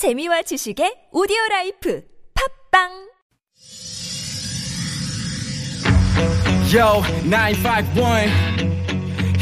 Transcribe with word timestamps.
재미와 0.00 0.40
지식의 0.40 1.12
오디오 1.12 1.36
라이프 1.50 2.00
팟빵 2.72 2.88
Yo, 6.72 7.02
951. 7.28 8.32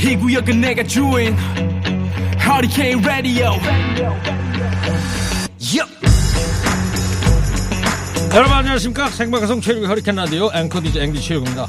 이 0.05 0.17
구역은 0.17 0.61
내가 0.61 0.83
주인. 0.83 1.37
Hurricane 2.41 3.01
Radio. 3.05 3.53
Yup. 5.63 5.89
여러분 8.35 8.57
안녕하십니까 8.57 9.11
생방송 9.11 9.61
최일구 9.61 9.87
허리케인 9.87 10.17
라디오 10.17 10.51
앵커 10.53 10.81
DJ 10.81 11.05
앵디 11.05 11.21
최일구입니다 11.21 11.69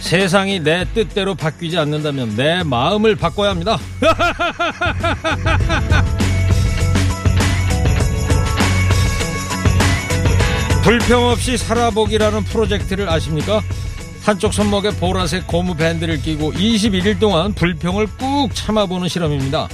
세상이 0.00 0.60
내 0.60 0.84
뜻대로 0.92 1.34
바뀌지 1.34 1.78
않는다면 1.78 2.36
내 2.36 2.62
마음을 2.62 3.16
바꿔야 3.16 3.48
합니다 3.48 3.78
불평 10.82 11.28
없이 11.28 11.56
살아보기라는 11.56 12.44
프로젝트를 12.44 13.08
아십니까? 13.08 13.62
한쪽 14.22 14.52
손목에 14.52 14.90
보라색 14.90 15.46
고무 15.46 15.76
밴드를 15.76 16.20
끼고 16.20 16.52
21일 16.52 17.18
동안 17.18 17.52
불평을 17.54 18.06
꾹 18.18 18.54
참아보는 18.54 19.08
실험입니다. 19.08 19.68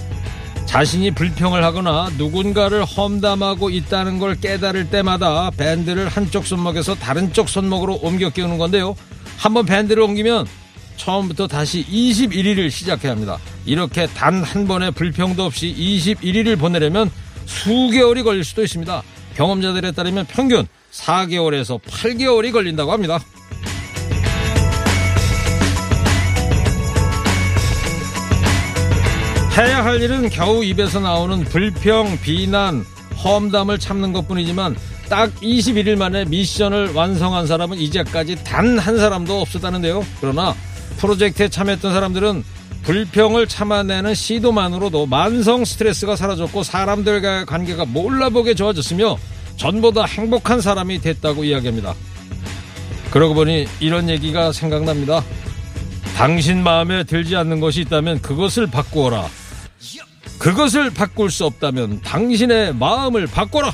자신이 0.67 1.13
불평을 1.13 1.65
하거나 1.65 2.11
누군가를 2.19 2.85
험담하고 2.85 3.71
있다는 3.71 4.19
걸 4.19 4.39
깨달을 4.39 4.91
때마다 4.91 5.51
밴드를 5.57 6.09
한쪽 6.09 6.47
손목에서 6.47 6.95
다른 6.95 7.33
쪽 7.33 7.49
손목으로 7.49 7.97
옮겨 8.03 8.29
끼우는 8.29 8.59
건데요. 8.59 8.95
한번 9.39 9.65
밴드를 9.65 10.03
옮기면 10.03 10.47
처음부터 10.99 11.47
다시 11.47 11.87
21일을 11.87 12.71
시작해야 12.71 13.13
합니다. 13.13 13.39
이렇게 13.65 14.07
단 14.09 14.43
한 14.43 14.67
번의 14.69 14.91
불평도 14.91 15.43
없이 15.45 15.75
21일을 15.75 16.59
보내려면 16.59 17.11
수개월이 17.47 18.23
걸릴 18.25 18.45
수도 18.45 18.63
있습니다. 18.63 19.03
경험자들에 19.39 19.93
따르면 19.93 20.27
평균 20.27 20.67
4개월에서 20.93 21.81
8개월이 21.81 22.53
걸린다고 22.53 22.91
합니다. 22.91 23.21
해야 29.57 29.85
할 29.85 30.01
일은 30.01 30.29
겨우 30.29 30.65
입에서 30.65 31.01
나오는 31.01 31.45
불평, 31.45 32.19
비난, 32.21 32.85
험담을 33.25 33.79
참는 33.79 34.13
것 34.13 34.29
뿐이지만 34.29 34.77
딱 35.09 35.35
21일 35.37 35.97
만에 35.97 36.25
미션을 36.27 36.93
완성한 36.93 37.47
사람은 37.47 37.79
이제까지 37.79 38.45
단 38.45 38.79
한 38.79 38.99
사람도 38.99 39.41
없었다는데요. 39.41 40.05
그러나 40.21 40.55
프로젝트에 40.99 41.49
참여했던 41.49 41.93
사람들은 41.93 42.45
불평을 42.83 43.47
참아내는 43.47 44.15
시도만으로도 44.15 45.07
만성 45.07 45.65
스트레스가 45.65 46.17
사라졌고 46.17 46.63
사람들과의 46.63 47.47
관계가 47.47 47.85
몰라보게 47.85 48.55
좋아졌으며 48.55 49.19
전보다 49.57 50.05
행복한 50.05 50.61
사람이 50.61 51.01
됐다고 51.01 51.45
이야기합니다. 51.45 51.95
그러고 53.11 53.35
보니 53.35 53.67
이런 53.81 54.09
얘기가 54.09 54.53
생각납니다. 54.53 55.23
당신 56.17 56.63
마음에 56.63 57.05
들지 57.05 57.37
않는 57.37 57.61
것이 57.61 57.83
있다면 57.83 58.23
그것을 58.23 58.67
바꾸어라. 58.67 59.29
그것을 60.39 60.91
바꿀 60.91 61.31
수 61.31 61.45
없다면 61.45 62.01
당신의 62.03 62.75
마음을 62.75 63.27
바꿔라. 63.27 63.73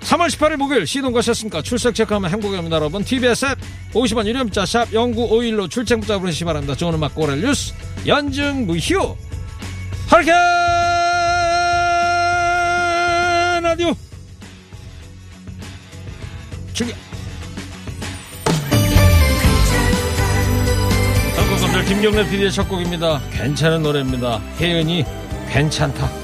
3월 0.00 0.28
18일 0.28 0.56
목요일 0.56 0.86
시동 0.86 1.12
거셨습니까? 1.12 1.62
출석 1.62 1.94
체크하면 1.94 2.30
행복합니다 2.30 2.76
여러분. 2.76 3.02
TBS 3.04 3.46
앱 3.46 3.58
50원 3.94 4.26
유료 4.26 4.40
문자 4.40 4.66
샵 4.66 4.90
0951로 4.90 5.70
출첵 5.70 6.00
문자 6.00 6.18
보내시기 6.18 6.44
바랍니다. 6.44 6.74
좋은 6.74 6.94
음악 6.94 7.14
고랄 7.14 7.40
뉴스 7.40 7.72
연중 8.06 8.66
무휴 8.66 9.16
하리케 10.08 10.32
라디오 13.62 13.94
출격 16.72 16.96
한국분들 21.36 21.84
김경래 21.84 22.28
PD의 22.28 22.52
첫 22.52 22.68
곡입니다. 22.68 23.20
괜찮은 23.30 23.82
노래입니다. 23.82 24.38
혜연이 24.58 25.04
괜찮다. 25.48 26.23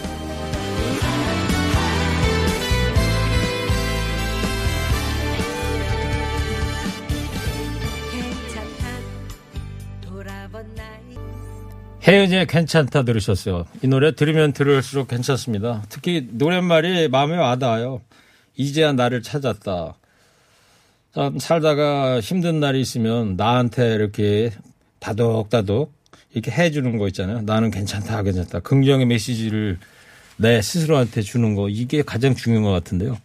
혜연이의 12.07 12.47
괜찮다 12.47 13.03
들으셨어요. 13.03 13.67
이 13.83 13.87
노래 13.87 14.15
들으면 14.15 14.53
들을수록 14.53 15.09
괜찮습니다. 15.09 15.85
특히 15.89 16.27
노랫말이 16.31 17.09
마음에 17.09 17.37
와닿아요. 17.37 18.01
이제야 18.57 18.93
나를 18.93 19.23
찾았다. 19.23 19.95
참 21.15 21.39
살다가 21.39 22.21
힘든 22.21 22.61
날이 22.61 22.81
있으면 22.81 23.37
나한테 23.37 23.95
이렇게 23.95 24.51
다독다독 25.01 25.93
이렇게 26.33 26.51
해주는 26.51 26.97
거 26.99 27.09
있잖아요. 27.09 27.43
나는 27.43 27.71
괜찮다, 27.71 28.23
괜찮다. 28.23 28.61
긍정의 28.61 29.07
메시지를 29.07 29.79
내 30.37 30.63
스스로한테 30.63 31.23
주는 31.23 31.55
거 31.55 31.69
이게 31.69 32.03
가장 32.03 32.35
중요한 32.35 32.65
것 32.65 32.71
같은데요. 32.71 33.19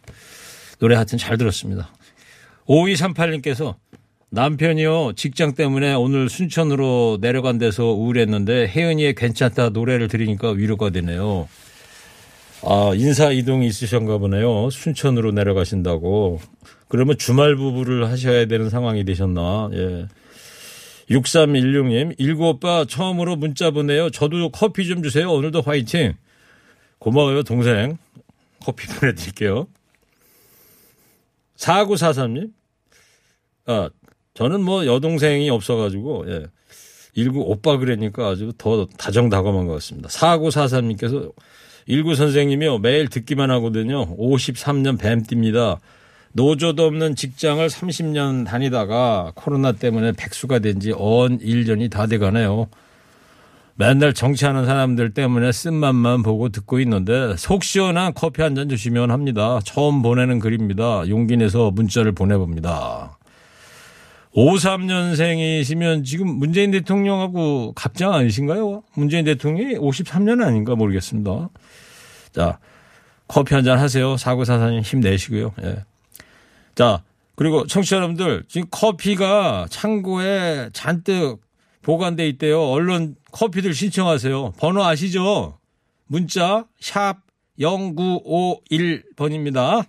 노래 0.80 0.96
하여튼 0.96 1.18
잘 1.18 1.38
들었습니다. 1.38 1.94
5238님께서 2.68 3.76
남편이요 4.36 5.14
직장 5.16 5.56
때문에 5.56 5.94
오늘 5.94 6.28
순천으로 6.28 7.20
내려간 7.22 7.58
데서 7.58 7.86
우울했는데 7.86 8.68
혜은이의 8.68 9.16
괜찮다 9.16 9.70
노래를 9.70 10.10
들으니까 10.10 10.50
위로가 10.50 10.90
되네요. 10.90 11.48
아 12.62 12.92
인사 12.96 13.32
이동이 13.32 13.66
있으셨가 13.68 14.18
보네요. 14.18 14.70
순천으로 14.70 15.32
내려가신다고. 15.32 16.42
그러면 16.90 17.18
주말 17.18 17.56
부부를 17.56 18.10
하셔야 18.10 18.46
되는 18.46 18.70
상황이 18.70 19.06
되셨나. 19.06 19.70
예. 19.74 20.08
6316님, 21.10 22.16
일구 22.18 22.50
오빠 22.50 22.84
처음으로 22.84 23.38
문자 23.38 23.72
보내요. 23.72 24.10
저도 24.10 24.50
커피 24.50 24.86
좀 24.88 25.02
주세요. 25.02 25.32
오늘도 25.32 25.62
화이팅. 25.62 26.14
고마워요, 27.00 27.44
동생. 27.44 27.98
커피 28.60 28.88
보내드릴게요. 29.00 29.68
4943님, 31.58 32.52
아, 33.68 33.90
저는 34.36 34.62
뭐 34.62 34.86
여동생이 34.86 35.50
없어가지고, 35.50 36.26
예. 36.30 36.46
일구 37.16 37.40
오빠 37.42 37.78
그러니까 37.78 38.28
아주 38.28 38.52
더 38.58 38.86
다정다감한 38.98 39.66
것 39.68 39.74
같습니다. 39.76 40.10
4943님께서 40.10 41.32
일구 41.88 42.14
선생님이요. 42.16 42.80
매일 42.80 43.08
듣기만 43.08 43.50
하거든요. 43.52 44.06
53년 44.18 45.00
뱀띠입니다. 45.00 45.80
노조도 46.34 46.84
없는 46.86 47.16
직장을 47.16 47.66
30년 47.66 48.46
다니다가 48.46 49.32
코로나 49.36 49.72
때문에 49.72 50.12
백수가 50.12 50.60
된 50.60 50.80
지 50.82 50.92
언 50.92 51.40
1년이 51.40 51.90
다 51.90 52.06
돼가네요. 52.08 52.68
맨날 53.76 54.14
정치하는 54.14 54.66
사람들 54.66 55.14
때문에 55.14 55.54
쓴맛만 55.54 56.24
보고 56.24 56.50
듣고 56.50 56.80
있는데 56.82 57.36
속 57.38 57.64
시원한 57.64 58.14
커피 58.14 58.42
한 58.42 58.56
잔 58.56 58.68
주시면 58.68 59.12
합니다. 59.12 59.60
처음 59.64 60.02
보내는 60.02 60.40
글입니다. 60.40 61.08
용기 61.08 61.38
내서 61.38 61.72
문자를 61.72 62.12
보내봅니다. 62.12 63.15
53년생이시면 64.36 66.04
지금 66.04 66.28
문재인 66.28 66.72
대통령하고 66.72 67.72
갑장 67.74 68.14
아니신가요? 68.14 68.84
문재인 68.96 69.24
대통령이 69.26 69.76
53년 69.76 70.44
아닌가 70.46 70.76
모르겠습니다. 70.76 71.50
자, 72.34 72.60
커피 73.28 73.56
한 73.56 73.64
잔 73.64 73.80
하세요. 73.80 74.18
사고사사님 74.18 74.82
힘내시고요. 74.82 75.54
예. 75.64 75.78
자, 76.76 77.02
그리고 77.36 77.66
청취자 77.66 77.96
여러분들, 77.98 78.44
지금 78.48 78.68
커피가 78.70 79.66
창고에 79.70 80.70
잔뜩 80.74 81.40
보관돼 81.82 82.28
있대요. 82.30 82.62
얼른 82.62 83.16
커피들 83.32 83.74
신청하세요. 83.74 84.54
번호 84.58 84.84
아시죠? 84.84 85.58
문자 86.08 86.66
샵 86.80 87.18
0951번입니다. 87.60 89.86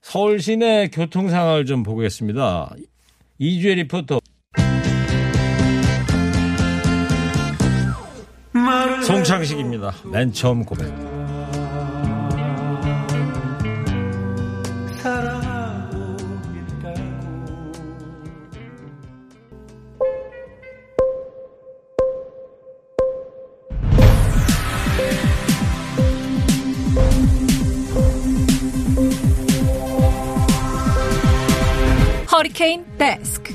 서울 0.00 0.40
시내 0.40 0.88
교통 0.88 1.28
상황을 1.28 1.66
좀 1.66 1.82
보겠습니다. 1.82 2.74
이주혜 3.44 3.74
리포터. 3.74 4.20
송창식입니다. 9.04 9.92
맨 10.12 10.32
처음 10.32 10.64
고백. 10.64 11.11
허리케인 32.42 32.84
데스크. 32.98 33.54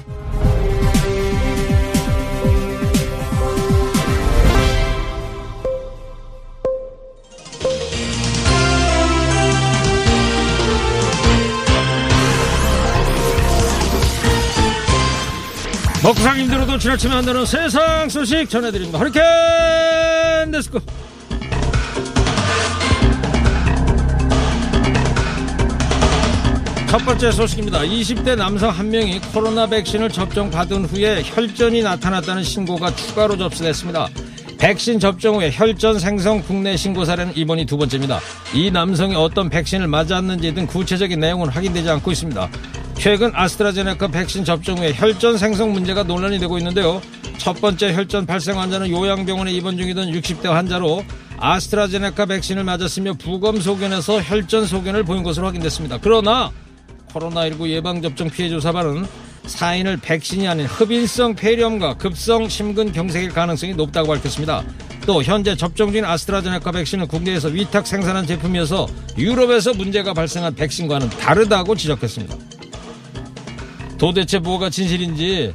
먹상 16.02 16.38
힘들어도 16.40 16.78
지나치면 16.78 17.18
안 17.18 17.26
되는 17.26 17.46
세상 17.46 18.08
소식 18.08 18.50
전해드립니다. 18.50 19.00
허리케인 19.00 20.52
데스크. 20.52 20.80
첫 26.90 27.00
번째 27.00 27.32
소식입니다. 27.32 27.82
20대 27.82 28.38
남성 28.38 28.70
한 28.70 28.90
명이 28.90 29.20
코로나 29.34 29.68
백신을 29.68 30.10
접종받은 30.10 30.86
후에 30.86 31.22
혈전이 31.22 31.84
나타났다는 31.84 32.44
신고가 32.44 32.96
추가로 32.96 33.38
접수됐습니다. 33.38 34.08
백신 34.58 34.98
접종 35.00 35.36
후에 35.36 35.52
혈전 35.52 36.00
생성 36.00 36.42
국내 36.42 36.78
신고 36.78 37.04
사례는 37.04 37.36
이번이 37.36 37.66
두 37.66 37.78
번째입니다. 37.78 38.22
이 38.54 38.72
남성이 38.72 39.16
어떤 39.16 39.50
백신을 39.50 39.88
맞았는지 39.88 40.54
등 40.54 40.66
구체적인 40.66 41.20
내용은 41.20 41.50
확인되지 41.50 41.90
않고 41.90 42.12
있습니다. 42.12 42.50
최근 42.98 43.32
아스트라제네카 43.36 44.08
백신 44.08 44.46
접종 44.46 44.78
후에 44.78 44.94
혈전 44.96 45.38
생성 45.38 45.74
문제가 45.74 46.04
논란이 46.04 46.40
되고 46.40 46.58
있는데요. 46.58 47.02
첫 47.38 47.60
번째 47.60 47.94
혈전 47.94 48.26
발생 48.26 48.60
환자는 48.60 48.90
요양병원에 48.90 49.52
입원 49.52 49.78
중이던 49.78 50.12
60대 50.14 50.48
환자로 50.48 51.04
아스트라제네카 51.38 52.26
백신을 52.26 52.64
맞았으며 52.64 53.14
부검 53.16 53.60
소견에서 53.60 54.22
혈전 54.22 54.66
소견을 54.66 55.04
보인 55.04 55.22
것으로 55.22 55.48
확인됐습니다. 55.48 56.00
그러나 56.02 56.50
코로나19 57.14 57.70
예방접종 57.70 58.30
피해 58.30 58.50
조사반은 58.50 59.06
사인을 59.46 59.98
백신이 59.98 60.48
아닌 60.48 60.66
흡인성 60.66 61.36
폐렴과 61.36 61.96
급성 61.98 62.50
심근경색일 62.50 63.30
가능성이 63.32 63.74
높다고 63.76 64.10
밝혔습니다. 64.10 64.64
또 65.06 65.24
현재 65.24 65.56
접종 65.56 65.92
중인 65.92 66.04
아스트라제네카 66.04 66.72
백신은 66.72 67.08
국내에서 67.08 67.48
위탁 67.48 67.88
생산한 67.88 68.28
제품이어서 68.28 68.88
유럽에서 69.18 69.74
문제가 69.74 70.14
발생한 70.14 70.54
백신과는 70.56 71.10
다르다고 71.12 71.76
지적했습니다. 71.78 72.36
도대체 73.98 74.40
뭐가 74.40 74.70
진실인지 74.70 75.54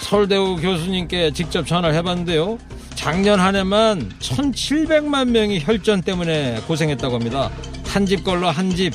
서울대우 0.00 0.56
교수님께 0.56 1.32
직접 1.32 1.66
전화를 1.66 1.94
해봤는데요. 1.96 2.58
작년 2.94 3.38
한 3.38 3.56
해만 3.56 4.10
1,700만 4.20 5.28
명이 5.30 5.60
혈전 5.62 6.02
때문에 6.02 6.60
고생했다고 6.66 7.14
합니다. 7.14 7.50
한 7.86 8.06
집 8.06 8.24
걸로 8.24 8.48
한집 8.48 8.94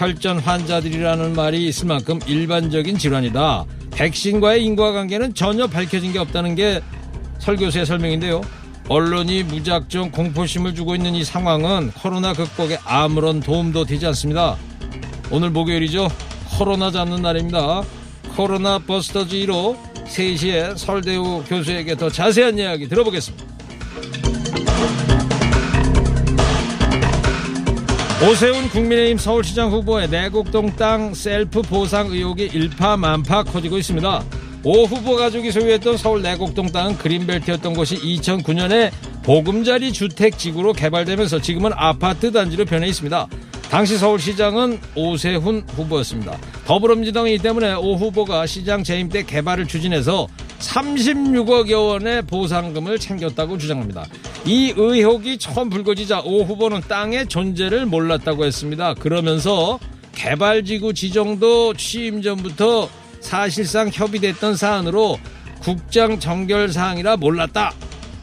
혈전 0.00 0.38
환자들이라는 0.38 1.34
말이 1.34 1.66
있을 1.66 1.86
만큼 1.86 2.20
일반적인 2.26 2.96
질환이다. 2.96 3.66
백신과의 3.90 4.64
인과관계는 4.64 5.34
전혀 5.34 5.66
밝혀진 5.66 6.14
게 6.14 6.18
없다는 6.18 6.54
게 6.54 6.80
설교수의 7.38 7.84
설명인데요. 7.84 8.40
언론이 8.88 9.42
무작정 9.42 10.10
공포심을 10.10 10.74
주고 10.74 10.94
있는 10.94 11.14
이 11.14 11.22
상황은 11.22 11.90
코로나 11.90 12.32
극복에 12.32 12.78
아무런 12.86 13.40
도움도 13.40 13.84
되지 13.84 14.06
않습니다. 14.06 14.56
오늘 15.30 15.50
목요일이죠. 15.50 16.08
코로나 16.56 16.90
잡는 16.90 17.20
날입니다. 17.20 17.82
코로나 18.34 18.78
버스터즈 18.78 19.36
1호 19.36 19.76
3시에 20.06 20.78
서울대우 20.78 21.44
교수에게 21.46 21.94
더 21.96 22.08
자세한 22.08 22.58
이야기 22.58 22.88
들어보겠습니다. 22.88 23.49
오세훈 28.22 28.68
국민의힘 28.68 29.16
서울시장 29.16 29.70
후보의 29.70 30.10
내곡동 30.10 30.76
땅 30.76 31.14
셀프 31.14 31.62
보상 31.62 32.08
의혹이 32.08 32.50
일파만파 32.52 33.44
커지고 33.44 33.78
있습니다. 33.78 34.24
오 34.62 34.84
후보 34.84 35.16
가족이 35.16 35.50
소유했던 35.50 35.96
서울 35.96 36.20
내곡동 36.20 36.70
땅은 36.70 36.98
그린벨트였던 36.98 37.72
곳이 37.72 37.96
2009년에 37.96 38.90
보금자리 39.22 39.90
주택지구로 39.90 40.74
개발되면서 40.74 41.40
지금은 41.40 41.70
아파트 41.74 42.30
단지로 42.30 42.66
변해 42.66 42.88
있습니다. 42.88 43.26
당시 43.70 43.96
서울시장은 43.96 44.78
오세훈 44.96 45.64
후보였습니다. 45.68 46.36
더불어민주당이 46.66 47.38
때문에 47.38 47.72
오 47.72 47.94
후보가 47.94 48.44
시장 48.44 48.84
재임 48.84 49.08
때 49.08 49.22
개발을 49.22 49.66
추진해서 49.66 50.26
36억여 50.58 51.88
원의 51.88 52.22
보상금을 52.26 52.98
챙겼다고 52.98 53.56
주장합니다. 53.56 54.04
이 54.46 54.72
의혹이 54.76 55.38
처음 55.38 55.68
불거지자 55.68 56.22
오 56.24 56.42
후보는 56.42 56.80
땅의 56.88 57.28
존재를 57.28 57.86
몰랐다고 57.86 58.44
했습니다. 58.44 58.94
그러면서 58.94 59.78
개발지구 60.12 60.94
지정도 60.94 61.74
취임 61.74 62.22
전부터 62.22 62.88
사실상 63.20 63.90
협의됐던 63.92 64.56
사안으로 64.56 65.18
국장 65.60 66.18
정결 66.18 66.72
사항이라 66.72 67.18
몰랐다. 67.18 67.72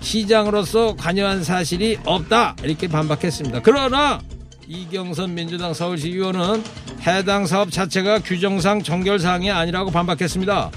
시장으로서 0.01 0.95
관여한 0.95 1.43
사실이 1.43 1.99
없다. 2.05 2.55
이렇게 2.63 2.87
반박했습니다. 2.87 3.61
그러나 3.61 4.19
이경선 4.67 5.35
민주당 5.35 5.73
서울시 5.73 6.09
의원은 6.09 6.63
해당 7.05 7.45
사업 7.45 7.71
자체가 7.71 8.19
규정상 8.19 8.81
정결 8.81 9.19
사항이 9.19 9.51
아니라고 9.51 9.91
반박했습니다. 9.91 10.71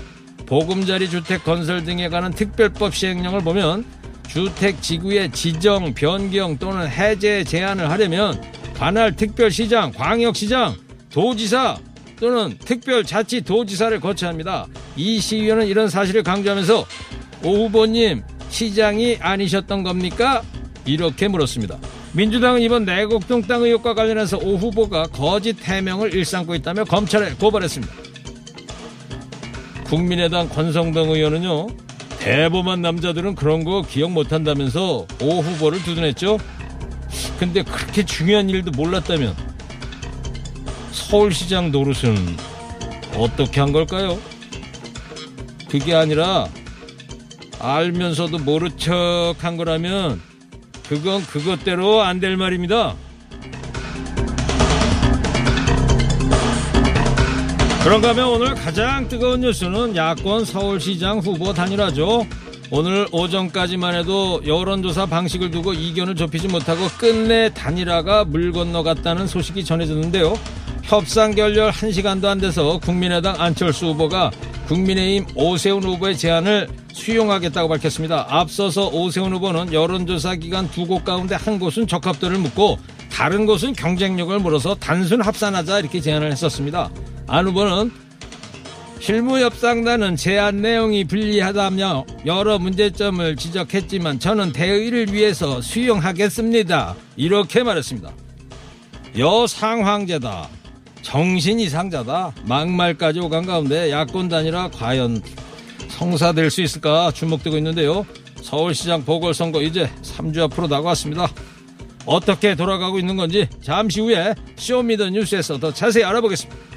보금자리 0.46 1.08
주택 1.08 1.44
건설 1.44 1.84
등에 1.84 2.08
관한 2.08 2.32
특별법 2.32 2.94
시행령을 2.94 3.40
보면 3.40 3.84
주택 4.32 4.80
지구의 4.80 5.32
지정, 5.32 5.92
변경 5.92 6.56
또는 6.56 6.88
해제 6.88 7.42
제한을 7.42 7.90
하려면 7.90 8.40
관할 8.76 9.16
특별시장, 9.16 9.92
광역시장, 9.92 10.76
도지사 11.10 11.76
또는 12.20 12.56
특별자치도지사를 12.64 13.98
거쳐야 13.98 14.30
합니다. 14.30 14.66
이 14.94 15.18
시의원은 15.18 15.66
이런 15.66 15.88
사실을 15.88 16.22
강조하면서 16.22 16.86
오 17.42 17.56
후보님 17.64 18.22
시장이 18.50 19.18
아니셨던 19.20 19.82
겁니까? 19.82 20.42
이렇게 20.84 21.26
물었습니다. 21.26 21.78
민주당은 22.12 22.62
이번 22.62 22.84
내곡동 22.84 23.42
땅 23.42 23.62
의혹과 23.62 23.94
관련해서 23.94 24.38
오 24.38 24.56
후보가 24.56 25.08
거짓 25.08 25.60
해명을 25.60 26.14
일삼고 26.14 26.54
있다며 26.54 26.84
검찰에 26.84 27.32
고발했습니다. 27.32 27.92
국민의당 29.86 30.48
권성동 30.48 31.10
의원은요. 31.10 31.89
대범한 32.20 32.82
남자들은 32.82 33.34
그런 33.34 33.64
거 33.64 33.82
기억 33.82 34.12
못한다면서 34.12 35.06
오 35.22 35.40
후보를 35.40 35.82
두둔했죠. 35.82 36.38
근데 37.38 37.62
그렇게 37.62 38.04
중요한 38.04 38.48
일도 38.50 38.70
몰랐다면 38.72 39.34
서울시장 40.92 41.72
노릇은 41.72 42.36
어떻게 43.16 43.60
한 43.60 43.72
걸까요? 43.72 44.18
그게 45.68 45.94
아니라 45.94 46.46
알면서도 47.58 48.38
모른 48.38 48.76
척 48.78 49.34
한 49.40 49.56
거라면 49.56 50.20
그건 50.88 51.22
그것대로 51.24 52.02
안 52.02 52.20
될 52.20 52.36
말입니다. 52.36 52.94
그런가 57.82 58.10
하면 58.10 58.28
오늘 58.28 58.54
가장 58.54 59.08
뜨거운 59.08 59.40
뉴스는 59.40 59.96
야권 59.96 60.44
서울시장 60.44 61.18
후보 61.18 61.52
단일화죠. 61.52 62.26
오늘 62.70 63.08
오전까지만 63.10 63.94
해도 63.96 64.40
여론조사 64.46 65.06
방식을 65.06 65.50
두고 65.50 65.72
이견을 65.72 66.14
좁히지 66.14 66.48
못하고 66.48 66.86
끝내 66.98 67.52
단일화가 67.52 68.26
물 68.26 68.52
건너갔다는 68.52 69.26
소식이 69.26 69.64
전해졌는데요. 69.64 70.38
협상 70.82 71.34
결렬 71.34 71.70
1시간도 71.72 72.26
안 72.26 72.38
돼서 72.38 72.78
국민의당 72.78 73.40
안철수 73.40 73.86
후보가 73.86 74.30
국민의힘 74.68 75.26
오세훈 75.34 75.82
후보의 75.82 76.16
제안을 76.16 76.68
수용하겠다고 76.92 77.68
밝혔습니다. 77.68 78.26
앞서서 78.28 78.88
오세훈 78.88 79.32
후보는 79.32 79.72
여론조사 79.72 80.36
기간 80.36 80.70
두 80.70 80.86
곳 80.86 81.04
가운데 81.04 81.34
한 81.34 81.58
곳은 81.58 81.86
적합도를 81.88 82.38
묻고 82.38 82.78
다른 83.10 83.46
곳은 83.46 83.72
경쟁력을 83.72 84.38
물어서 84.38 84.76
단순 84.76 85.22
합산하자 85.22 85.80
이렇게 85.80 86.00
제안을 86.00 86.30
했었습니다. 86.30 86.90
안 87.30 87.46
후보는 87.46 87.92
실무협상단은 88.98 90.16
제안 90.16 90.62
내용이 90.62 91.04
불리하다며 91.04 92.04
여러 92.26 92.58
문제점을 92.58 93.36
지적했지만 93.36 94.18
저는 94.18 94.52
대의를 94.52 95.12
위해서 95.12 95.62
수용하겠습니다. 95.62 96.96
이렇게 97.16 97.62
말했습니다. 97.62 98.10
여상황제다. 99.16 100.48
정신이 101.02 101.68
상자다. 101.68 102.32
막말까지 102.46 103.20
오간 103.20 103.46
가운데 103.46 103.92
야권 103.92 104.28
단일화 104.28 104.72
과연 104.72 105.22
성사될 105.88 106.50
수 106.50 106.62
있을까 106.62 107.12
주목되고 107.12 107.56
있는데요. 107.58 108.04
서울시장 108.42 109.04
보궐선거 109.04 109.62
이제 109.62 109.88
3주 110.02 110.40
앞으로 110.40 110.66
다가왔습니다. 110.66 111.28
어떻게 112.06 112.56
돌아가고 112.56 112.98
있는 112.98 113.16
건지 113.16 113.48
잠시 113.62 114.00
후에 114.00 114.34
쇼미더뉴스에서 114.56 115.60
더 115.60 115.72
자세히 115.72 116.02
알아보겠습니다. 116.02 116.69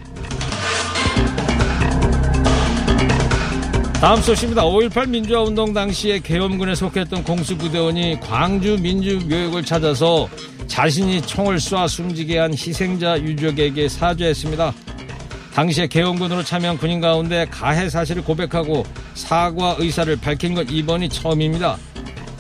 다음 4.04 4.22
소식입니다. 4.22 4.64
5.18 4.64 5.08
민주화운동 5.08 5.72
당시에 5.72 6.20
계엄군에 6.20 6.76
속했던 6.76 7.24
공수부대원이 7.24 8.20
광주 8.20 8.78
민주묘역을 8.78 9.64
찾아서 9.64 10.28
자신이 10.68 11.22
총을 11.22 11.56
쏴 11.56 11.88
숨지게 11.88 12.38
한 12.38 12.52
희생자 12.52 13.18
유족에게 13.18 13.88
사죄했습니다. 13.88 14.74
당시에 15.54 15.88
계엄군으로 15.88 16.44
참여한 16.44 16.78
군인 16.78 17.00
가운데 17.00 17.46
가해 17.50 17.90
사실을 17.90 18.26
고백하고 18.26 18.86
사과 19.14 19.78
의사를 19.80 20.14
밝힌 20.18 20.54
건 20.54 20.70
이번이 20.70 21.08
처음입니다. 21.08 21.78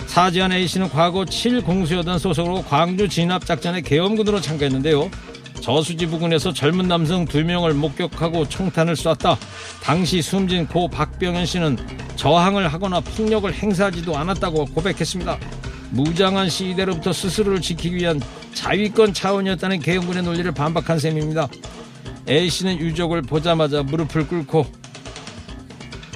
사지한 0.08 0.51
A씨는 0.51 0.89
과거 0.89 1.24
7공수여단 1.24 2.20
소속으로 2.20 2.63
광주 2.63 3.08
진압작전에 3.08 3.79
계엄군으로 3.79 4.41
참가했는데요. 4.41 5.10
저수지 5.67 6.08
부근에서 6.08 6.51
젊은 6.51 6.89
남성 6.89 7.24
두 7.24 7.41
명을 7.41 7.74
목격하고 7.74 8.50
총탄을 8.50 8.98
쐈다. 8.98 9.38
당시 9.82 10.22
숨진 10.22 10.67
고 10.67 10.89
박병현 10.89 11.46
씨는 11.46 11.77
저항을 12.17 12.67
하거나 12.67 13.00
폭력을 13.00 13.51
행사하지도 13.53 14.17
않았다고 14.17 14.65
고백했습니다. 14.65 15.39
무장한 15.91 16.50
시위대로부터 16.50 17.13
스스로를 17.13 17.62
지키기 17.62 17.96
위한 17.96 18.20
자위권 18.53 19.13
차원이었다는 19.13 19.79
개혁군의 19.79 20.24
논리를 20.24 20.51
반박한 20.51 21.00
셈입니다. 21.00 21.48
A 22.27 22.50
씨는 22.50 22.79
유족을 22.79 23.22
보자마자 23.22 23.84
무릎을 23.84 24.27
꿇고 24.27 24.65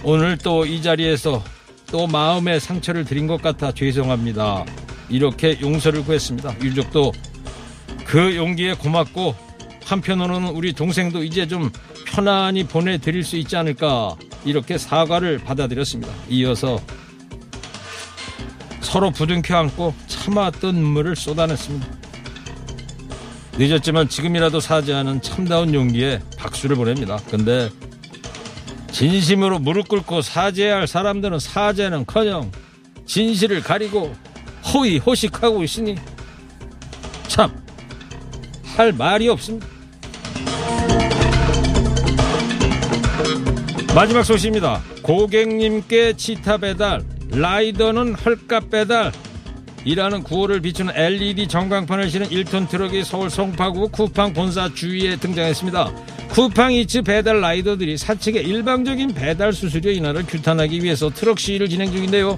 오늘 0.04 0.38
또 0.38 0.66
이 0.66 0.82
자리에서 0.82 1.42
또 1.90 2.06
마음의 2.06 2.60
상처를 2.60 3.06
드린 3.06 3.28
것 3.28 3.42
같아 3.42 3.72
죄송합니다. 3.72 4.66
이렇게 5.08 5.58
용서를 5.62 6.04
구했습니다. 6.04 6.58
유족도 6.62 7.14
그 8.08 8.38
용기에 8.38 8.74
고맙고 8.74 9.36
한편으로는 9.84 10.50
우리 10.50 10.72
동생도 10.72 11.24
이제 11.24 11.46
좀 11.46 11.70
편안히 12.06 12.64
보내드릴 12.64 13.24
수 13.24 13.36
있지 13.36 13.58
않을까 13.58 14.16
이렇게 14.46 14.78
사과를 14.78 15.40
받아들였습니다. 15.40 16.12
이어서 16.30 16.80
서로 18.80 19.12
부둥켜 19.12 19.58
안고 19.58 19.94
참아왔던 20.08 20.76
눈물을 20.76 21.18
쏟아냈습니다. 21.18 21.86
늦었지만 23.58 24.08
지금이라도 24.08 24.62
사죄하는 24.62 25.22
참다운 25.22 25.74
용기에 25.74 26.22
박수를 26.38 26.78
보냅니다. 26.78 27.18
근데 27.30 27.70
진심으로 28.92 29.60
무릎 29.60 29.90
꿇고 29.90 30.22
사죄해야 30.22 30.78
할 30.78 30.88
사람들은 30.88 31.40
사죄는커녕 31.40 32.52
진실을 33.06 33.62
가리고 33.62 34.16
호의 34.74 35.00
호식하고 35.00 35.64
있으니 35.64 35.96
참 35.96 36.17
할 38.78 38.92
말이 38.92 39.28
없습니다. 39.30 39.66
마지막 43.96 44.22
소식입니다. 44.22 44.84
고객님께 45.02 46.14
치타 46.14 46.58
배달, 46.58 47.04
라이더는 47.32 48.14
헐값 48.14 48.70
배달, 48.70 49.12
이라는 49.84 50.22
구호를 50.22 50.62
비추는 50.62 50.94
LED 50.96 51.48
전광판을 51.48 52.12
실은 52.12 52.28
1톤 52.28 52.70
트럭이 52.70 53.04
서울 53.04 53.32
송파구 53.32 53.90
쿠팡 53.90 54.34
본사 54.34 54.72
주위에 54.72 55.16
등장했습니다. 55.16 55.92
쿠팡 56.30 56.74
이츠 56.74 57.02
배달 57.02 57.42
라이더들이 57.42 57.98
사측의 57.98 58.44
일방적인 58.44 59.16
배달 59.16 59.54
수수료 59.54 59.90
인하를 59.90 60.24
규탄하기 60.24 60.84
위해서 60.84 61.10
트럭 61.10 61.40
시위를 61.40 61.68
진행 61.68 61.92
중인데요. 61.92 62.38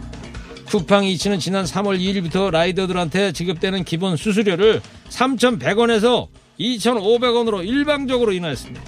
쿠팡 0.69 1.05
이츠는 1.05 1.39
지난 1.39 1.65
3월 1.65 1.99
2일부터 1.99 2.51
라이더들한테 2.51 3.31
지급되는 3.31 3.83
기본 3.85 4.15
수수료를 4.15 4.81
3,100원에서 5.09 6.27
2,500원으로 6.59 7.67
일방적으로 7.67 8.31
인하했습니다. 8.33 8.79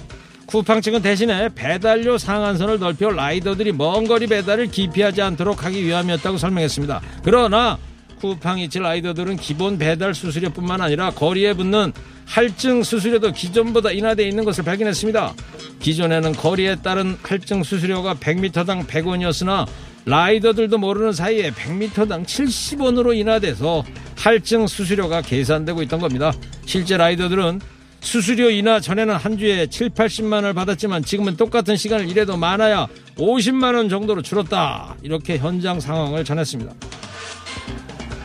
쿠팡 0.46 0.80
측은 0.80 1.02
대신에 1.02 1.48
배달료 1.56 2.18
상한선을 2.18 2.78
넓혀 2.78 3.10
라이더들이 3.10 3.72
먼 3.72 4.06
거리 4.06 4.28
배달을 4.28 4.68
기피하지 4.68 5.22
않도록 5.22 5.64
하기 5.64 5.84
위함이었다고 5.84 6.38
설명했습니다. 6.38 7.00
그러나 7.24 7.78
쿠팡 8.20 8.60
이츠 8.60 8.78
라이더들은 8.78 9.36
기본 9.38 9.76
배달 9.76 10.14
수수료뿐만 10.14 10.80
아니라 10.80 11.10
거리에 11.10 11.54
붙는 11.54 11.92
할증 12.26 12.84
수수료도 12.84 13.32
기존보다 13.32 13.90
인하되어 13.90 14.24
있는 14.24 14.44
것을 14.44 14.62
발견했습니다. 14.62 15.34
기존에는 15.80 16.30
거리에 16.32 16.76
따른 16.76 17.18
할증 17.22 17.64
수수료가 17.64 18.14
100m당 18.14 18.86
100원이었으나 18.86 19.66
라이더들도 20.04 20.78
모르는 20.78 21.12
사이에 21.12 21.50
100m당 21.50 22.24
70원으로 22.24 23.16
인하돼서 23.16 23.84
할증 24.16 24.66
수수료가 24.66 25.22
계산되고 25.22 25.82
있던 25.82 26.00
겁니다. 26.00 26.32
실제 26.66 26.96
라이더들은 26.96 27.60
수수료 28.00 28.50
인하 28.50 28.80
전에는 28.80 29.14
한 29.14 29.38
주에 29.38 29.68
7, 29.68 29.90
80만 29.90 30.32
원을 30.34 30.54
받았지만 30.54 31.04
지금은 31.04 31.36
똑같은 31.36 31.76
시간을 31.76 32.08
일해도 32.10 32.36
많아야 32.36 32.88
50만 33.16 33.76
원 33.76 33.88
정도로 33.88 34.22
줄었다. 34.22 34.96
이렇게 35.02 35.38
현장 35.38 35.78
상황을 35.78 36.24
전했습니다. 36.24 36.72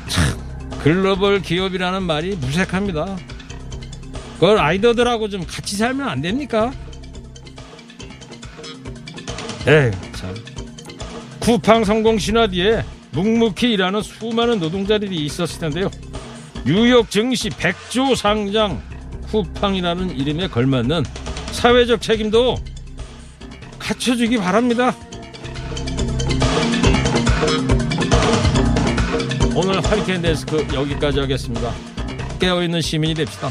참, 0.07 0.79
글로벌 0.79 1.41
기업이라는 1.41 2.03
말이 2.03 2.35
무색합니다. 2.35 3.17
그걸 4.35 4.57
아이더들하고 4.57 5.29
좀 5.29 5.45
같이 5.45 5.75
살면 5.75 6.07
안 6.07 6.21
됩니까? 6.21 6.71
에이, 9.67 9.91
참. 10.13 10.56
쿠팡 11.47 11.85
성공 11.85 12.17
신화 12.17 12.47
뒤에 12.47 12.83
묵묵히 13.11 13.71
일하는 13.71 14.01
수많은 14.01 14.59
노동자들이 14.59 15.15
있었을 15.15 15.61
텐데요. 15.61 15.89
뉴욕 16.65 17.09
증시 17.09 17.49
100조 17.49 18.17
상장 18.17 18.81
쿠팡이라는 19.31 20.09
이름에 20.17 20.49
걸맞는 20.49 21.05
사회적 21.53 22.01
책임도 22.01 22.57
갖춰주기 23.79 24.35
바랍니다. 24.35 24.93
오늘 29.55 29.81
허리케인 29.85 30.21
데스크 30.21 30.67
여기까지 30.73 31.21
하겠습니다. 31.21 31.71
깨어있는 32.41 32.81
시민이 32.81 33.13
됩시다. 33.13 33.47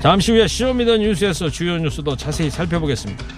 잠시 0.00 0.32
후에 0.32 0.48
show 0.48 0.69
me 0.69 0.80
the 0.80 0.96
뉴스에서 0.96 1.50
주요 1.50 1.76
뉴스도 1.76 2.16
자세히 2.16 2.48
살펴보겠습니다. 2.48 3.37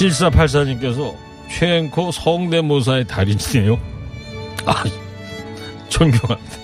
칠사팔사님께서 0.00 1.14
최앵커 1.50 2.10
성대모사의 2.10 3.06
달인이네요. 3.06 3.78
아, 4.64 4.82
존경합니다. 5.90 6.56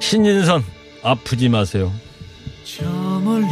신인선 0.00 0.62
아프지 1.02 1.48
마세요. 1.48 1.90
저 2.62 2.84
멀리 3.24 3.46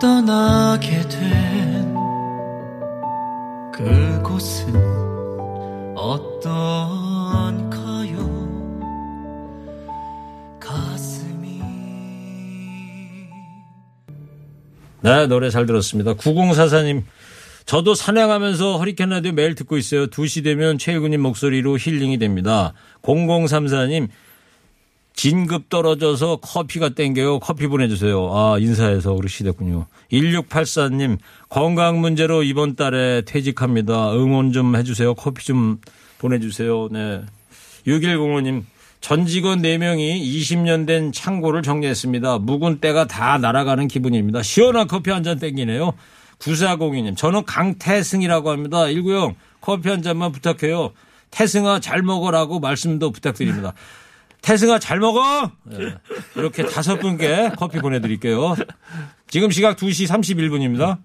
떠나게 0.00 1.02
된 1.02 1.94
그곳은 3.72 4.74
어떤 5.94 6.99
네 15.02 15.26
노래 15.26 15.50
잘 15.50 15.66
들었습니다. 15.66 16.14
9044님 16.14 17.02
저도 17.66 17.94
사냥하면서 17.94 18.78
허리케인 18.78 19.10
라디오 19.10 19.32
매일 19.32 19.54
듣고 19.54 19.76
있어요. 19.76 20.08
2시 20.08 20.44
되면 20.44 20.78
최일구님 20.78 21.20
목소리로 21.20 21.78
힐링이 21.78 22.18
됩니다. 22.18 22.72
0034님 23.02 24.08
진급 25.14 25.68
떨어져서 25.68 26.36
커피가 26.36 26.90
땡겨요. 26.90 27.40
커피 27.40 27.66
보내주세요. 27.66 28.30
아, 28.34 28.56
인사해서 28.58 29.14
그러시겠군요. 29.14 29.86
1684님, 30.10 31.18
건강 31.50 32.00
문제로 32.00 32.42
이번 32.42 32.74
달에 32.74 33.22
퇴직합니다. 33.26 34.14
응원 34.14 34.52
좀 34.52 34.76
해주세요. 34.76 35.14
커피 35.14 35.44
좀 35.44 35.78
보내주세요. 36.18 36.88
네. 36.90 37.20
6105님, 37.86 38.62
전 39.00 39.26
직원 39.26 39.62
4명이 39.62 40.22
20년 40.22 40.86
된 40.86 41.10
창고를 41.12 41.62
정리했습니다. 41.62 42.38
묵은 42.40 42.80
때가 42.80 43.06
다 43.06 43.38
날아가는 43.38 43.88
기분입니다. 43.88 44.42
시원한 44.42 44.86
커피 44.86 45.10
한 45.10 45.22
잔 45.22 45.38
땡기네요. 45.38 45.92
9402님, 46.38 47.16
저는 47.16 47.44
강태승이라고 47.44 48.50
합니다. 48.50 48.84
190, 48.86 49.34
커피 49.60 49.88
한 49.90 50.02
잔만 50.02 50.32
부탁해요. 50.32 50.92
태승아 51.30 51.80
잘 51.80 52.02
먹어라고 52.02 52.60
말씀도 52.60 53.10
부탁드립니다. 53.12 53.74
태승아 54.42 54.78
잘 54.78 54.98
먹어! 55.00 55.50
네. 55.64 55.94
이렇게 56.34 56.64
다섯 56.64 56.98
분께 56.98 57.50
커피 57.58 57.78
보내드릴게요. 57.78 58.54
지금 59.28 59.50
시각 59.50 59.76
2시 59.76 60.08
31분입니다. 60.08 60.98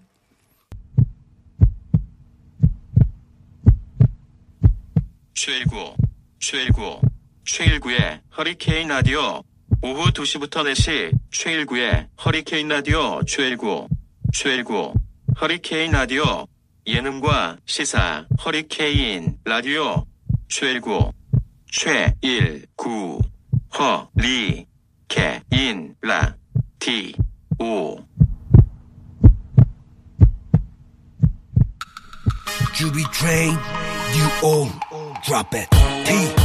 최일구, 5.33 5.95
최일구, 6.39 7.01
최일구의 7.45 8.21
허리케인 8.35 8.87
라디오. 8.87 9.43
오후 9.81 10.09
2시부터 10.11 10.63
4시 10.71 11.13
최일구의 11.31 12.07
허리케인 12.23 12.67
라디오 12.67 13.21
최일구, 13.23 13.87
최일구. 14.33 14.93
허리케인 15.39 15.91
라디오. 15.91 16.47
예능과 16.87 17.57
시사 17.65 18.25
허리케인 18.43 19.37
라디오. 19.45 20.05
최일구 20.49 21.11
최일구. 21.71 23.19
허리케인 23.77 24.65
라디오. 26.01 26.35
주비트레인 32.73 33.53
yo 34.17 34.67
drop 35.23 35.57
it. 35.57 35.69
TBS 36.05 36.44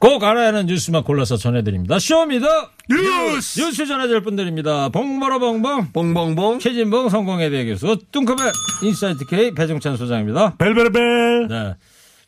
꼭 0.00 0.24
알아야 0.24 0.48
하는 0.48 0.64
뉴스만 0.64 1.04
골라서 1.04 1.36
전해드립니다. 1.36 1.98
show 1.98 2.19
me 2.19 2.30
the 2.30 2.46
뉴스! 2.88 3.60
뉴스 3.60 3.84
전해드릴 3.86 4.22
분들입니다. 4.22 4.88
봉버러봉봉 4.88 5.92
봉봉봉. 5.92 6.58
최진봉 6.58 7.10
성공회대 7.10 7.66
교수 7.66 7.98
뚱커벨 8.10 8.50
인사이트 8.82 9.26
K 9.26 9.52
배종찬 9.52 9.98
소장입니다. 9.98 10.56
벨벨벨. 10.56 11.48
네. 11.48 11.74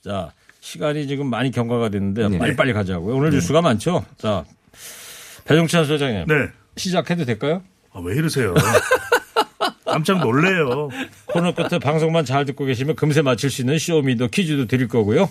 자, 0.04 0.30
시간이 0.60 1.06
지금 1.06 1.28
많이 1.30 1.50
경과가 1.50 1.88
됐는데 1.88 2.28
네. 2.28 2.38
빨리빨리 2.38 2.74
가자고요. 2.74 3.16
오늘 3.16 3.30
뉴스가 3.30 3.62
많죠. 3.62 4.04
자, 4.18 4.44
배종찬 5.46 5.86
소장님. 5.86 6.26
네. 6.26 6.34
시작해도 6.76 7.24
될까요? 7.24 7.62
아, 7.94 8.00
왜 8.04 8.14
이러세요? 8.16 8.52
깜짝 9.92 10.18
놀래요. 10.20 10.88
코너 11.26 11.54
끝에 11.54 11.78
방송만 11.78 12.24
잘 12.24 12.44
듣고 12.44 12.64
계시면 12.64 12.96
금세 12.96 13.22
맞힐 13.22 13.50
수 13.50 13.62
있는 13.62 13.78
show 13.78 14.01
me 14.01 14.12
the 14.12 14.28
퀴즈도 14.28 14.66
드릴 14.66 14.88
거고요. 14.88 15.28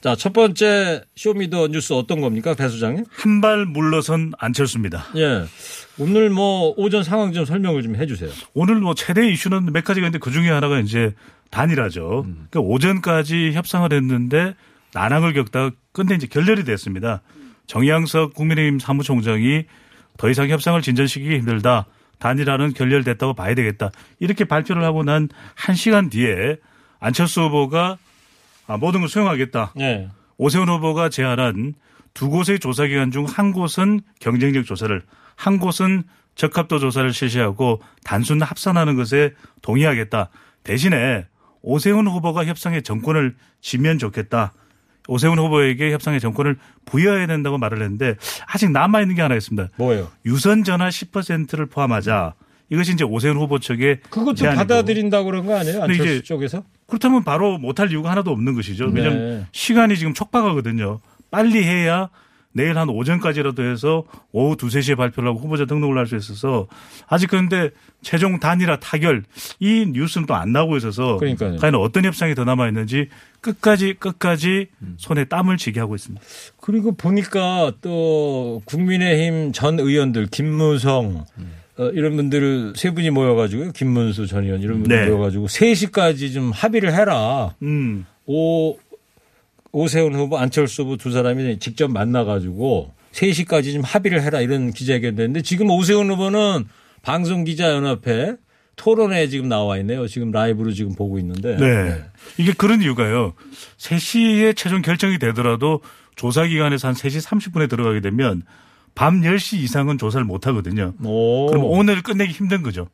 자, 0.00 0.16
첫 0.16 0.32
번째 0.32 1.02
show 1.16 1.39
me 1.39 1.51
the 1.51 1.68
뉴스 1.68 1.92
어떤 1.92 2.20
겁니까, 2.20 2.54
배 2.54 2.68
소장님? 2.68 3.04
한 3.10 3.40
발 3.40 3.64
물러선 3.66 4.32
안철수입니다. 4.38 5.06
예. 5.16 5.44
오늘 5.98 6.30
뭐 6.30 6.72
오전 6.76 7.02
상황 7.02 7.32
좀 7.32 7.44
설명을 7.44 7.82
좀 7.82 7.96
해주세요. 7.96 8.30
오늘 8.54 8.76
뭐 8.76 8.94
최대 8.94 9.28
이슈는 9.30 9.72
몇 9.72 9.84
가지가 9.84 10.06
있는데 10.06 10.18
그 10.18 10.30
중에 10.30 10.50
하나가 10.50 10.78
이제 10.80 11.14
단일화죠. 11.50 12.24
그러니까 12.50 12.60
오전까지 12.60 13.52
협상을 13.54 13.92
했는데 13.92 14.54
난항을 14.94 15.34
겪다가 15.34 15.70
끝내 15.92 16.14
이제 16.14 16.26
결렬이 16.26 16.64
됐습니다. 16.64 17.22
정양석 17.66 18.34
국민의힘 18.34 18.78
사무총장이 18.78 19.64
더 20.16 20.28
이상 20.30 20.48
협상을 20.48 20.80
진전시키기 20.82 21.36
힘들다. 21.36 21.86
단일화는 22.20 22.74
결렬됐다고 22.74 23.34
봐야 23.34 23.54
되겠다. 23.54 23.90
이렇게 24.20 24.44
발표를 24.44 24.84
하고 24.84 25.02
난 25.02 25.28
한 25.56 25.74
시간 25.74 26.08
뒤에 26.10 26.56
안철수 27.00 27.40
후보가 27.42 27.98
아, 28.66 28.76
모든 28.76 29.00
걸 29.00 29.08
수용하겠다. 29.08 29.72
예. 29.80 30.08
오세훈 30.36 30.68
후보가 30.68 31.08
제안한 31.08 31.74
두 32.14 32.28
곳의 32.30 32.60
조사 32.60 32.86
기관 32.86 33.10
중 33.10 33.24
한 33.24 33.52
곳은 33.52 34.00
경쟁력 34.20 34.64
조사를, 34.64 35.02
한 35.36 35.58
곳은 35.58 36.04
적합도 36.34 36.78
조사를 36.78 37.12
실시하고 37.12 37.80
단순 38.04 38.40
합산하는 38.42 38.96
것에 38.96 39.34
동의하겠다. 39.62 40.30
대신에 40.62 41.26
오세훈 41.62 42.06
후보가 42.06 42.44
협상의 42.46 42.82
정권을 42.82 43.34
지면 43.60 43.98
좋겠다. 43.98 44.52
오세훈 45.08 45.38
후보에게 45.38 45.92
협상의 45.92 46.20
정권을 46.20 46.56
부여해야 46.84 47.26
된다고 47.26 47.58
말을 47.58 47.82
했는데 47.82 48.16
아직 48.46 48.70
남아 48.70 49.00
있는 49.02 49.14
게 49.16 49.22
하나 49.22 49.34
있습니다. 49.34 49.70
뭐예요? 49.76 50.08
유선 50.26 50.64
전화 50.64 50.88
10%를 50.88 51.66
포함하자. 51.66 52.34
이것이 52.72 52.92
이제 52.92 53.04
오세훈 53.04 53.36
후보 53.36 53.58
측의 53.58 54.00
그것도 54.10 54.34
제안이고. 54.34 54.58
받아들인다고 54.60 55.24
그런 55.24 55.44
거 55.46 55.58
아니에요? 55.58 55.82
안철수 55.82 56.02
이제 56.02 56.22
쪽에서? 56.22 56.62
그렇다면 56.86 57.24
바로 57.24 57.58
못할 57.58 57.90
이유가 57.90 58.10
하나도 58.10 58.30
없는 58.30 58.54
것이죠. 58.54 58.86
왜냐하면 58.92 59.18
네. 59.40 59.46
시간이 59.52 59.96
지금 59.96 60.14
촉박하거든요. 60.14 61.00
빨리 61.30 61.64
해야 61.64 62.08
내일 62.52 62.76
한 62.78 62.88
오전까지라도 62.88 63.62
해서 63.62 64.04
오후 64.32 64.56
두세 64.56 64.80
시에 64.80 64.94
발표를 64.96 65.28
하고 65.30 65.38
후보자 65.38 65.66
등록을 65.66 65.96
할 65.98 66.06
수 66.06 66.16
있어서 66.16 66.66
아직 67.08 67.28
그런데 67.30 67.70
최종 68.02 68.40
단일화 68.40 68.80
타결 68.80 69.22
이 69.60 69.86
뉴스는 69.88 70.26
또 70.26 70.34
안 70.34 70.52
나오고 70.52 70.76
있어서 70.78 71.16
그러니까요. 71.18 71.58
과연 71.58 71.76
어떤 71.76 72.04
협상이 72.04 72.34
더 72.34 72.44
남아 72.44 72.66
있는지 72.68 73.08
끝까지 73.40 73.94
끝까지 73.98 74.66
음. 74.82 74.94
손에 74.98 75.24
땀을 75.26 75.56
쥐게 75.58 75.78
하고 75.78 75.94
있습니다. 75.94 76.20
그리고 76.60 76.92
보니까 76.92 77.72
또 77.80 78.62
국민의힘 78.64 79.52
전 79.52 79.78
의원들 79.78 80.26
김무성 80.32 81.24
어, 81.78 81.84
이런 81.94 82.16
분들 82.16 82.72
세 82.76 82.90
분이 82.90 83.10
모여가지고 83.10 83.72
김문수 83.72 84.26
전 84.26 84.44
의원 84.44 84.60
이런 84.60 84.80
분들 84.80 85.04
네. 85.04 85.06
모여가지고 85.08 85.46
3시까지 85.46 86.32
좀 86.34 86.50
합의를 86.50 86.92
해라. 86.92 87.54
음. 87.62 88.06
오 88.26 88.76
오세훈 89.72 90.14
후보 90.14 90.38
안철수 90.38 90.82
후보 90.82 90.96
두 90.96 91.10
사람이 91.10 91.58
직접 91.58 91.90
만나가지고 91.90 92.92
3시까지 93.12 93.72
좀 93.72 93.82
합의를 93.82 94.22
해라 94.22 94.40
이런 94.40 94.72
기자회견도 94.72 95.22
했는데 95.22 95.42
지금 95.42 95.70
오세훈 95.70 96.10
후보는 96.10 96.66
방송기자연합회 97.02 98.36
토론회에 98.76 99.28
지금 99.28 99.48
나와 99.48 99.76
있네요. 99.78 100.06
지금 100.06 100.30
라이브로 100.30 100.72
지금 100.72 100.94
보고 100.94 101.18
있는데. 101.18 101.56
네. 101.56 102.02
이게 102.38 102.52
그런 102.52 102.80
이유가요. 102.80 103.34
3시에 103.76 104.56
최종 104.56 104.80
결정이 104.80 105.18
되더라도 105.18 105.82
조사 106.16 106.46
기간에서 106.46 106.88
한 106.88 106.94
3시 106.94 107.22
30분에 107.26 107.68
들어가게 107.68 108.00
되면 108.00 108.42
밤 108.94 109.20
10시 109.20 109.58
이상은 109.58 109.98
조사를 109.98 110.24
못 110.24 110.46
하거든요. 110.46 110.94
오. 111.04 111.46
그럼 111.48 111.64
오늘 111.64 112.02
끝내기 112.02 112.32
힘든 112.32 112.62
거죠. 112.62 112.88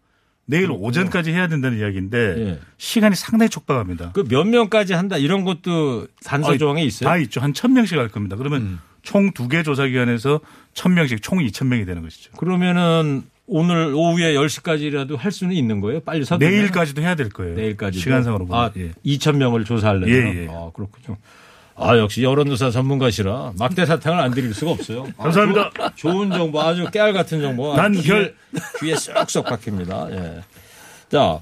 내일 0.47 0.71
오전까지 0.71 1.33
해야 1.33 1.49
된다는 1.49 1.79
이야기인데 1.79 2.19
예. 2.39 2.59
시간이 2.79 3.17
상당히 3.17 3.51
촉박합니다. 3.51 4.13
그 4.13 4.23
몇 4.29 4.45
명까지 4.45 4.93
한다 4.95 5.17
이런 5.17 5.45
것도 5.45 6.07
단서 6.25 6.57
조항에 6.57 6.83
있어요? 6.85 7.09
다 7.09 7.17
있죠. 7.19 7.41
한 7.41 7.53
1000명씩 7.53 7.97
할 7.97 8.09
겁니다. 8.09 8.37
그러면 8.37 8.79
총두 9.03 9.49
개 9.49 9.63
조사 9.63 9.87
기관에서 9.87 10.41
1000명씩 10.75 11.23
총 11.23 11.39
2000명이 11.39 11.85
되는 11.87 12.03
것이죠. 12.03 12.33
그러면은 12.33 13.23
오늘 13.49 13.93
오후에 13.95 14.35
10시까지라도 14.35 15.17
할 15.17 15.31
수는 15.31 15.55
있는 15.55 15.81
거예요? 15.81 16.01
빨리 16.01 16.25
서두르면? 16.25 16.59
내일까지도 16.61 17.01
해야 17.03 17.15
될 17.15 17.29
거예요. 17.29 17.55
내일까지 17.55 17.99
시간상으로 18.01 18.47
보면. 18.47 18.61
아, 18.61 18.73
예. 18.77 18.91
2천 19.05 19.37
명을 19.37 19.65
조사하려면 19.65 20.09
예, 20.09 20.43
예. 20.43 20.49
아, 20.51 20.71
그렇군요. 20.75 21.17
아, 21.79 21.97
역시 21.99 22.23
여론조사 22.23 22.71
전문가시라 22.71 23.53
막대 23.59 23.85
사탕을 23.85 24.19
안 24.19 24.31
드릴 24.33 24.55
수가 24.55 24.71
없어요. 24.73 25.07
아, 25.19 25.25
감사합니다. 25.25 25.71
좋- 25.95 26.11
좋은 26.11 26.31
정보, 26.31 26.61
아주 26.63 26.87
깨알 26.91 27.13
같은 27.13 27.41
정보. 27.41 27.75
단결. 27.75 28.03
귀에, 28.03 28.61
귀에 28.81 28.97
쏙쏙 28.97 29.45
박힙니다. 29.45 30.09
예. 30.13 30.41
자, 31.11 31.39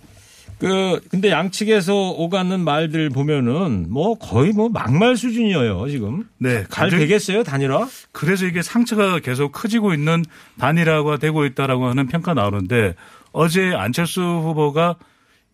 그, 0.59 1.01
근데 1.11 1.31
양측에서 1.31 1.95
오가는 2.13 2.61
말들 2.61 3.11
보면은 3.11 3.87
뭐 3.91 4.15
거의 4.19 4.53
뭐 4.53 4.69
막말 4.69 5.17
수준이에요, 5.17 5.89
지금. 5.89 6.29
네. 6.39 6.65
잘 6.71 6.91
되겠어요, 6.91 7.43
단일화? 7.45 7.87
그래서 8.13 8.47
이게 8.47 8.63
상처가 8.63 9.19
계속 9.21 9.53
커지고 9.53 9.95
있는 9.95 10.25
단일화가 10.59 11.19
되고 11.19 11.45
있다라고 11.45 11.87
하는 11.87 12.07
평가 12.09 12.35
나오는데 12.35 12.95
어제 13.33 13.73
안철수 13.75 14.21
후보가 14.23 14.97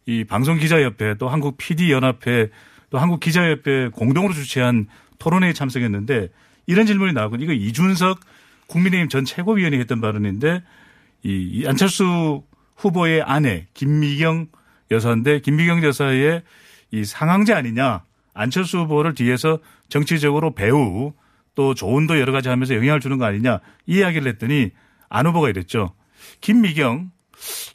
이 0.07 0.25
방송기자협회 0.25 1.14
또 1.19 1.29
한국 1.29 1.57
PD연합회 1.57 2.49
또 2.90 2.98
한국 2.98 3.20
기자협회 3.20 3.88
공동으로 3.88 4.35
주최한 4.35 4.87
토론회에 5.18 5.53
참석했는데 5.53 6.29
이런 6.66 6.87
질문이 6.87 7.12
나오고 7.12 7.37
이거 7.37 7.53
이준석 7.53 8.20
국민의힘 8.66 9.09
전 9.09 9.24
최고위원이 9.24 9.79
했던 9.79 10.00
발언인데 10.00 10.62
이, 11.22 11.50
이 11.53 11.66
안철수 11.66 12.42
후보의 12.76 13.22
아내 13.22 13.66
김미경 13.74 14.48
여사인데 14.90 15.40
김미경 15.40 15.85
여사의 15.85 16.42
이 16.92 17.05
상황제 17.05 17.53
아니냐 17.53 18.03
안철수 18.35 18.79
후보를 18.81 19.14
뒤에서 19.14 19.59
정치적으로 19.88 20.55
배우 20.55 21.12
또 21.55 21.74
조언도 21.74 22.18
여러 22.18 22.33
가지 22.33 22.48
하면서 22.48 22.74
영향을 22.74 23.00
주는 23.00 23.18
거 23.18 23.24
아니냐 23.24 23.61
이 23.87 23.98
이야기를 23.98 24.29
했더니 24.33 24.70
안 25.09 25.26
후보가 25.26 25.50
이랬죠. 25.50 25.94
김미경 26.40 27.11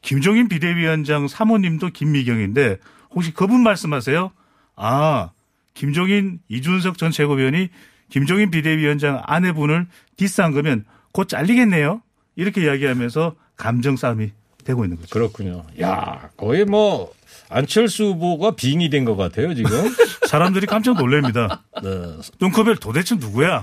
김종인 0.02 0.48
비대위원장 0.48 1.28
사모님도 1.28 1.90
김미경인데 1.90 2.78
혹시 3.12 3.34
그분 3.34 3.62
말씀하세요? 3.64 4.32
아 4.76 5.32
김종인 5.74 6.40
이준석 6.50 6.98
전 6.98 7.12
최고위원이 7.12 7.70
김종인 8.10 8.52
비대위원장 8.52 9.22
아내분을 9.26 9.88
디스한 10.18 10.52
거면 10.52 10.86
곧 11.12 11.28
잘리겠네요. 11.30 12.02
이렇게 12.36 12.64
이야기하면서 12.64 13.36
감정 13.56 13.96
싸움이 13.96 14.32
되고 14.64 14.84
있는 14.84 14.98
거죠. 14.98 15.10
그렇군요. 15.12 15.64
야, 15.82 16.30
거의 16.38 16.66
뭐 16.66 17.14
안철수 17.50 18.06
후보가 18.06 18.52
빙이 18.56 18.90
된 18.90 19.06
것 19.06 19.16
같아요, 19.16 19.54
지금. 19.54 19.72
사람들이 20.28 20.66
깜짝 20.66 20.98
놀랍니다. 20.98 21.64
네. 21.84 21.90
뚱커벨 22.40 22.78
도대체 22.78 23.16
누구야? 23.16 23.62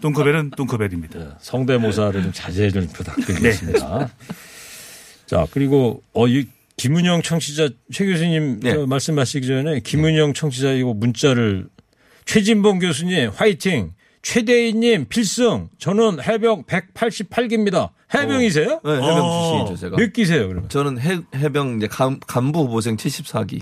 뚱커벨은 0.00 0.50
뚱커벨입니다. 0.56 1.36
성대모사를 1.40 2.22
좀 2.22 2.32
자제해 2.32 2.70
좀 2.70 2.86
부탁드리겠습니다. 2.88 4.08
자, 5.26 5.46
그리고 5.52 6.02
어, 6.12 6.26
이 6.26 6.46
김은영 6.80 7.20
청취자 7.20 7.68
최 7.92 8.06
교수님 8.06 8.60
네. 8.60 8.72
저 8.72 8.86
말씀하시기 8.86 9.46
전에 9.46 9.80
김은영 9.80 10.32
청취자 10.32 10.72
이거 10.72 10.94
문자를 10.94 11.66
최진봉 12.24 12.78
교수님 12.78 13.32
화이팅 13.34 13.92
최대희님 14.22 15.04
필승 15.10 15.68
저는 15.76 16.22
해병 16.22 16.64
188기입니다. 16.64 17.90
해병이세요? 18.14 18.80
네, 18.82 18.92
해병 18.92 19.18
어. 19.18 19.64
출신이죠, 19.66 19.76
제가. 19.76 19.96
몇 19.98 20.12
기세요, 20.14 20.48
그러면? 20.48 20.70
저는 20.70 20.98
해, 21.00 21.18
해병 21.34 21.76
이제 21.76 21.86
간, 21.86 22.18
간부 22.26 22.60
후보생 22.60 22.96
74기. 22.96 23.60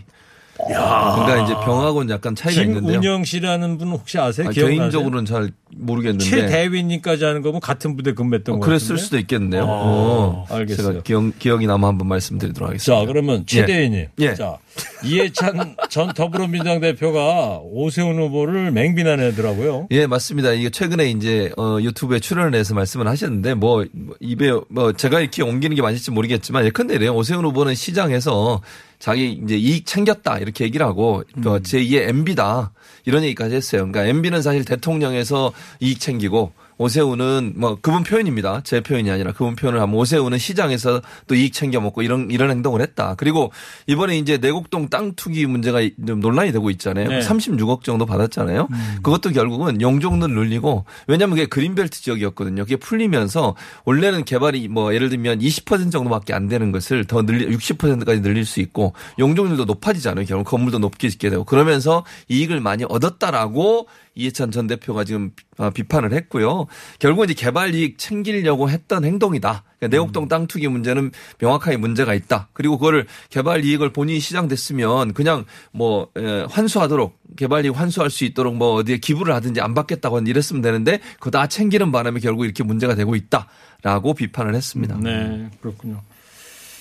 그러니까 0.67 1.45
이제 1.45 1.55
병하고는 1.55 2.13
약간 2.13 2.35
차이가 2.35 2.63
있는데요. 2.63 3.01
김운영 3.01 3.25
씨라는 3.25 3.79
분 3.79 3.89
혹시 3.89 4.19
아세요? 4.19 4.49
아? 4.49 4.51
개인적으로는 4.51 5.25
잘 5.25 5.51
모르겠는데. 5.77 6.25
최대위님까지 6.25 7.25
하는 7.25 7.43
거면 7.43 7.61
같은 7.61 7.97
부대 7.97 8.13
근무했던 8.13 8.57
어, 8.57 8.59
거 8.59 8.67
그랬을 8.67 8.97
같은데? 8.97 9.03
수도 9.03 9.19
있겠네요. 9.19 9.65
어, 9.67 10.47
알겠어요. 10.51 10.87
제가 10.89 11.03
기억, 11.03 11.39
기억이 11.39 11.67
나면 11.67 11.89
한번 11.89 12.09
말씀드리도록 12.09 12.71
하겠습니다. 12.71 13.01
자, 13.01 13.07
그러면 13.07 13.47
최대위님. 13.47 14.09
예. 14.19 14.35
자, 14.35 14.59
이해찬 15.05 15.77
전 15.91 16.13
더불어민주당 16.13 16.81
대표가 16.81 17.61
오세훈 17.63 18.19
후보를 18.19 18.73
맹비난하더라고요. 18.73 19.89
예, 19.93 20.07
맞습니다. 20.07 20.53
이게 20.53 20.71
최근에 20.71 21.11
이제 21.11 21.53
어, 21.57 21.79
유튜브에 21.81 22.19
출연을 22.19 22.55
해서 22.59 22.75
말씀을 22.75 23.07
하셨는데 23.07 23.55
뭐, 23.55 23.85
뭐 23.93 24.17
입에 24.21 24.51
뭐 24.69 24.93
제가 24.93 25.21
이렇게 25.21 25.43
옮기는 25.43 25.77
게 25.77 25.83
맞을지 25.83 26.11
모르겠지만 26.11 26.65
예컨대 26.65 27.07
오세훈 27.09 27.45
후보는 27.45 27.75
시장에서 27.75 28.61
자기 28.99 29.33
이제 29.45 29.57
이익 29.57 29.87
챙겼다 29.87 30.39
이렇게 30.39 30.65
얘기를 30.65 30.85
하고 30.85 31.23
또 31.43 31.61
제2의 31.61 32.09
MB다 32.09 32.73
이런 33.05 33.23
얘기까지 33.23 33.55
했어요. 33.55 33.83
그러니까 33.83 34.07
MB는 34.07 34.43
사실 34.43 34.65
대통령에서 34.65 35.53
이익 35.81 36.01
챙기고 36.01 36.53
오세훈은 36.79 37.55
뭐 37.57 37.79
그분 37.81 38.05
표현입니다. 38.05 38.63
제 38.65 38.81
표현이 38.81 39.11
아니라 39.11 39.33
그분 39.33 39.57
표현을 39.57 39.81
하면 39.81 39.95
오세훈은 39.97 40.39
시장에서 40.39 41.03
또 41.27 41.35
이익 41.35 41.53
챙겨 41.53 41.81
먹고 41.81 42.03
이런 42.03 42.31
이런 42.31 42.51
행동을 42.51 42.81
했다. 42.81 43.15
그리고 43.17 43.53
이번에 43.87 44.17
이제 44.19 44.39
내곡동 44.39 44.89
땅 44.89 45.15
투기 45.15 45.47
문제가 45.47 45.81
좀 46.07 46.21
논란이 46.21 46.53
되고 46.53 46.71
있잖아요. 46.71 47.09
네. 47.09 47.21
36억 47.21 47.83
정도 47.83 48.07
받았잖아요. 48.07 48.69
그것도 49.03 49.31
결국은 49.31 49.81
용적률 49.81 50.31
늘리고 50.31 50.85
왜냐하면 51.07 51.37
그게 51.37 51.47
그린벨트 51.47 52.01
지역이었거든요. 52.01 52.63
그게 52.63 52.77
풀리면서 52.77 53.55
원래는 53.85 54.25
개발이 54.25 54.69
뭐 54.69 54.95
예를 54.95 55.09
들면 55.09 55.41
20% 55.41 55.91
정도밖에 55.91 56.33
안 56.33 56.49
되는 56.49 56.73
것을 56.73 57.05
더 57.05 57.23
늘리 57.23 57.47
60%까지 57.57 58.23
늘릴 58.23 58.45
수 58.45 58.61
있고 58.61 58.93
용적률도 59.19 59.65
높아지잖아요. 59.65 60.27
결국 60.27 60.45
건물도 60.45 60.79
높게 60.79 61.09
짓게 61.09 61.31
되고 61.31 61.45
그러면서 61.45 62.05
이익을 62.29 62.61
많이 62.61 62.85
얻었다라고 62.85 63.87
이해찬 64.19 64.51
전 64.51 64.67
대표가 64.67 65.05
지금 65.05 65.31
아, 65.57 65.71
비판을 65.71 66.13
했고요. 66.13 66.67
결국은 66.99 67.31
이제 67.31 67.35
개발 67.35 67.75
이익 67.75 67.99
챙기려고 67.99 68.69
했던 68.69 69.05
행동이다. 69.05 69.65
그러니까 69.79 69.97
내곡동 69.97 70.29
땅 70.29 70.47
투기 70.47 70.67
문제는 70.69 71.13
명확하게 71.39 71.77
문제가 71.77 72.15
있다. 72.15 72.49
그리고 72.53 72.79
그거를 72.79 73.07
개발 73.31 73.65
이익을 73.65 73.93
본인이 73.93 74.19
시장됐으면 74.19 75.15
그냥 75.15 75.45
뭐 75.73 76.09
에, 76.17 76.45
환수하도록 76.51 77.17
개발 77.37 77.65
이익 77.65 77.79
환수할 77.79 78.11
수 78.11 78.25
있도록 78.25 78.57
뭐 78.57 78.75
어디에 78.75 78.99
기부를 78.99 79.35
하든지 79.35 79.61
안 79.61 79.75
받겠다고 79.75 80.19
이랬으면 80.19 80.63
되는데 80.63 80.99
그거 81.15 81.31
다 81.31 81.47
챙기는 81.47 81.93
바람에 81.93 82.19
결국 82.21 82.45
이렇게 82.45 82.65
문제가 82.65 82.97
되고 82.97 83.15
있다라고 83.15 84.15
비판을 84.15 84.55
했습니다. 84.55 84.99
네, 85.01 85.49
그렇군요. 85.61 86.03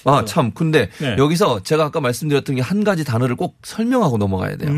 아, 0.07 0.25
참. 0.25 0.51
근데 0.51 0.89
네. 0.99 1.15
여기서 1.17 1.61
제가 1.63 1.85
아까 1.85 1.99
말씀드렸던 2.01 2.55
게 2.55 2.61
한 2.61 2.83
가지 2.83 3.03
단어를 3.03 3.35
꼭 3.35 3.57
설명하고 3.63 4.17
넘어가야 4.17 4.57
돼요. 4.57 4.71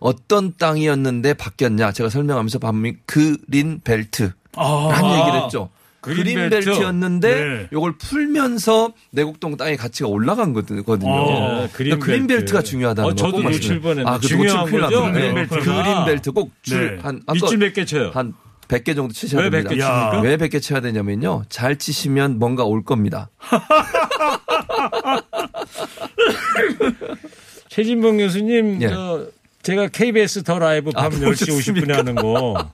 어떤 0.00 0.54
땅이었는데 0.56 1.34
바뀌었냐. 1.34 1.92
제가 1.92 2.08
설명하면서 2.10 2.58
반면 2.58 2.96
그린 3.06 3.80
벨트. 3.84 4.32
라는 4.56 5.20
얘기를 5.20 5.42
했죠. 5.44 5.68
그린 6.00 6.22
그린 6.34 6.50
벨트. 6.50 6.66
벨트였는데 6.66 7.44
네. 7.44 7.68
요걸 7.72 7.96
풀면서 7.98 8.92
내곡동 9.10 9.56
땅의 9.56 9.76
가치가 9.78 10.08
올라간 10.08 10.52
거거든요. 10.52 11.10
어, 11.10 11.60
네, 11.62 11.68
그러니까 11.72 12.04
그린 12.04 12.26
벨트가 12.26 12.60
중요하다는 12.62 13.06
어, 13.10 13.10
거. 13.10 13.16
저도 13.16 13.38
말씀드려요. 13.42 13.80
뻔했는데. 13.80 14.10
아, 14.10 14.18
그 14.18 14.26
중요한 14.26 14.60
놓칠 14.66 14.80
거죠? 14.80 15.00
뻔 15.00 15.12
그린 15.12 15.34
네. 15.34 15.46
벨트가. 15.46 15.82
그린 15.82 16.04
벨트 16.04 16.32
꼭줄 16.32 16.96
네. 16.96 17.02
한 17.02 17.16
아까 17.26 17.32
밑줄 17.32 17.56
몇개 17.58 17.84
쳐요? 17.86 18.10
한 18.12 18.34
100개 18.68 18.94
정도 18.96 19.12
치셔야 19.12 19.42
왜 19.44 19.50
됩니다. 19.50 19.70
100개 19.70 19.78
칩니까? 19.78 20.20
왜 20.22 20.36
100개 20.36 20.62
쳐야 20.62 20.80
되냐면요. 20.80 21.44
잘 21.48 21.76
치시면 21.78 22.38
뭔가 22.38 22.64
올 22.64 22.82
겁니다. 22.84 23.30
최진봉 27.68 28.18
교수님, 28.18 28.82
예. 28.82 28.88
저 28.88 29.26
제가 29.62 29.88
KBS 29.88 30.42
더 30.42 30.58
라이브 30.58 30.90
밤 30.90 31.06
아, 31.06 31.08
10시 31.08 31.24
보셨습니까? 31.24 31.86
50분에 31.86 31.92
하는 31.96 32.14
거 32.14 32.70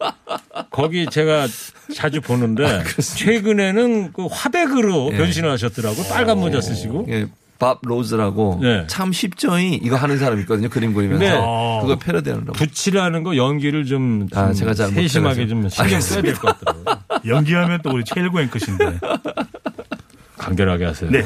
거기 0.70 1.06
제가 1.06 1.46
자주 1.94 2.20
보는데 2.20 2.66
아? 2.66 2.82
최근에는 3.16 4.12
그 4.12 4.26
화백으로 4.26 5.10
예. 5.12 5.16
변신을 5.16 5.50
하셨더라고 5.52 6.02
빨간 6.08 6.38
모자 6.38 6.60
쓰시고 6.60 7.06
예, 7.10 7.26
밥 7.60 7.78
로즈라고 7.82 8.58
네. 8.60 8.84
참 8.88 9.12
쉽죠이 9.12 9.74
이거 9.82 9.94
하는 9.96 10.18
사람 10.18 10.40
있거든요. 10.40 10.68
그림 10.68 10.92
그리면서 10.92 11.24
네. 11.24 11.80
그거 11.82 11.96
패러디하느라고. 11.98 12.52
붙이라는 12.54 13.22
거 13.22 13.36
연기를 13.36 13.84
좀, 13.84 14.28
좀 14.28 14.38
아, 14.38 14.52
제가 14.52 14.74
잘 14.74 14.88
세심하게. 14.90 15.46
좀 15.46 15.68
신경 15.68 16.00
써야 16.00 16.22
될 16.22 16.34
것 16.34 16.58
같더라고요. 16.58 17.02
연기하면 17.28 17.80
또 17.84 17.90
우리 17.90 18.02
최일구 18.04 18.40
앵커신데. 18.40 18.98
간결하게 20.38 20.84
하세요. 20.86 21.10
네. 21.10 21.22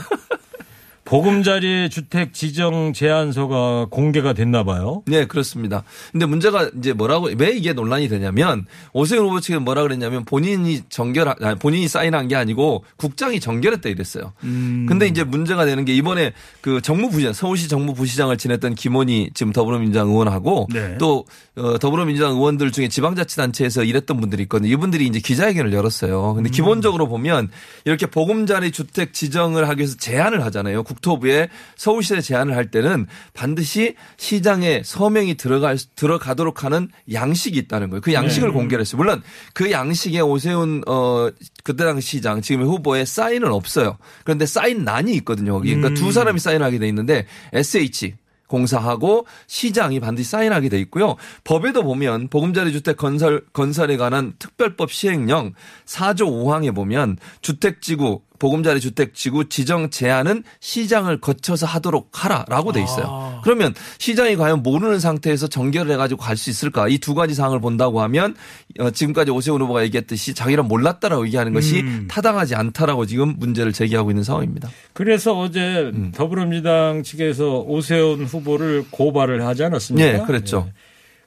보금자리 1.04 1.90
주택 1.90 2.32
지정 2.32 2.92
제한서가 2.92 3.86
공개가 3.90 4.32
됐나 4.32 4.64
봐요. 4.64 5.02
네, 5.06 5.26
그렇습니다. 5.26 5.84
근데 6.12 6.26
문제가 6.26 6.70
이제 6.78 6.92
뭐라고 6.92 7.30
왜 7.36 7.50
이게 7.50 7.72
논란이 7.72 8.08
되냐면 8.08 8.66
오세훈 8.92 9.26
후보 9.26 9.40
측은 9.40 9.62
뭐라 9.64 9.82
그랬냐면 9.82 10.24
본인이 10.24 10.80
정결 10.88 11.34
아니, 11.40 11.58
본인이 11.58 11.88
사인한 11.88 12.28
게 12.28 12.36
아니고 12.36 12.84
국장이 12.96 13.38
정결했다 13.38 13.88
이랬어요. 13.88 14.32
음. 14.44 14.86
근데 14.88 15.06
이제 15.06 15.24
문제가 15.24 15.64
되는 15.66 15.84
게 15.84 15.94
이번에 15.94 16.32
그 16.60 16.80
정무부시장 16.80 17.32
서울시 17.34 17.68
정무부시장을 17.68 18.38
지냈던 18.38 18.74
김원희 18.74 19.30
지금 19.34 19.52
더불어민주당 19.52 20.08
의원하고 20.08 20.68
네. 20.72 20.96
또 20.98 21.26
어, 21.56 21.78
더불어민주당 21.78 22.32
의원들 22.32 22.72
중에 22.72 22.88
지방자치단체에서 22.88 23.84
일했던 23.84 24.20
분들이 24.20 24.42
있거든요. 24.44 24.70
이분들이 24.72 25.06
이제 25.06 25.20
기자회견을 25.20 25.72
열었어요. 25.72 26.30
음. 26.30 26.34
근데 26.36 26.50
기본적으로 26.50 27.08
보면 27.08 27.50
이렇게 27.84 28.06
보금자리 28.06 28.72
주택 28.72 29.12
지정을 29.12 29.68
하기 29.68 29.80
위해서 29.80 29.96
제안을 29.98 30.44
하잖아요. 30.46 30.82
국토부에 30.94 31.48
서울시에 31.76 32.20
제안을 32.20 32.56
할 32.56 32.70
때는 32.70 33.06
반드시 33.32 33.94
시장에 34.16 34.82
서명이 34.84 35.36
들어갈 35.36 35.76
들어가도록 35.96 36.64
하는 36.64 36.88
양식이 37.12 37.58
있다는 37.58 37.90
거예요. 37.90 38.00
그 38.00 38.12
양식을 38.12 38.52
공개를 38.52 38.82
했어요. 38.82 38.98
물론 38.98 39.22
그 39.52 39.70
양식에 39.70 40.20
오세훈 40.20 40.82
어 40.86 41.28
그때 41.62 41.84
당시 41.84 42.08
시장 42.08 42.40
지금의 42.40 42.66
후보의 42.68 43.06
사인은 43.06 43.52
없어요. 43.52 43.98
그런데 44.24 44.46
사인란이 44.46 45.12
있거든요. 45.16 45.54
거기. 45.54 45.74
그러니까 45.74 46.00
두 46.00 46.12
사람이 46.12 46.38
사인하게 46.38 46.78
돼 46.78 46.88
있는데 46.88 47.26
SH 47.52 48.14
공사하고 48.46 49.26
시장이 49.46 50.00
반드시 50.00 50.30
사인하게 50.30 50.68
돼 50.68 50.78
있고요. 50.80 51.16
법에도 51.44 51.82
보면 51.82 52.28
보금자리 52.28 52.72
주택 52.72 52.96
건설 52.96 53.42
건설에 53.52 53.96
관한 53.96 54.34
특별법 54.38 54.92
시행령 54.92 55.54
4조 55.86 56.26
5항에 56.26 56.74
보면 56.74 57.16
주택 57.40 57.80
지구 57.80 58.22
보금자리 58.44 58.78
주택 58.78 59.14
지구 59.14 59.48
지정 59.48 59.88
제한은 59.88 60.44
시장을 60.60 61.18
거쳐서 61.22 61.64
하도록 61.64 62.10
하라라고 62.12 62.72
돼 62.72 62.82
있어요. 62.82 63.40
그러면 63.42 63.72
시장이 63.96 64.36
과연 64.36 64.62
모르는 64.62 65.00
상태에서 65.00 65.46
정결을 65.48 65.90
해가지고 65.92 66.20
갈 66.20 66.36
수 66.36 66.50
있을까? 66.50 66.88
이 66.88 66.98
두 66.98 67.14
가지 67.14 67.34
사항을 67.34 67.60
본다고 67.60 68.02
하면 68.02 68.34
어, 68.80 68.90
지금까지 68.90 69.30
오세훈 69.30 69.62
후보가 69.62 69.82
얘기했듯이 69.84 70.34
자기는 70.34 70.68
몰랐다라고 70.68 71.24
얘기하는 71.26 71.54
것이 71.54 71.80
음. 71.80 72.06
타당하지 72.10 72.54
않다라고 72.54 73.06
지금 73.06 73.34
문제를 73.38 73.72
제기하고 73.72 74.10
있는 74.10 74.22
상황입니다. 74.24 74.68
그래서 74.92 75.38
어제 75.38 75.90
음. 75.94 76.12
더불어민주당 76.14 77.02
측에서 77.02 77.60
오세훈 77.60 78.24
후보를 78.26 78.84
고발을 78.90 79.46
하지 79.46 79.64
않았습니까? 79.64 80.12
네, 80.18 80.24
그랬죠. 80.26 80.68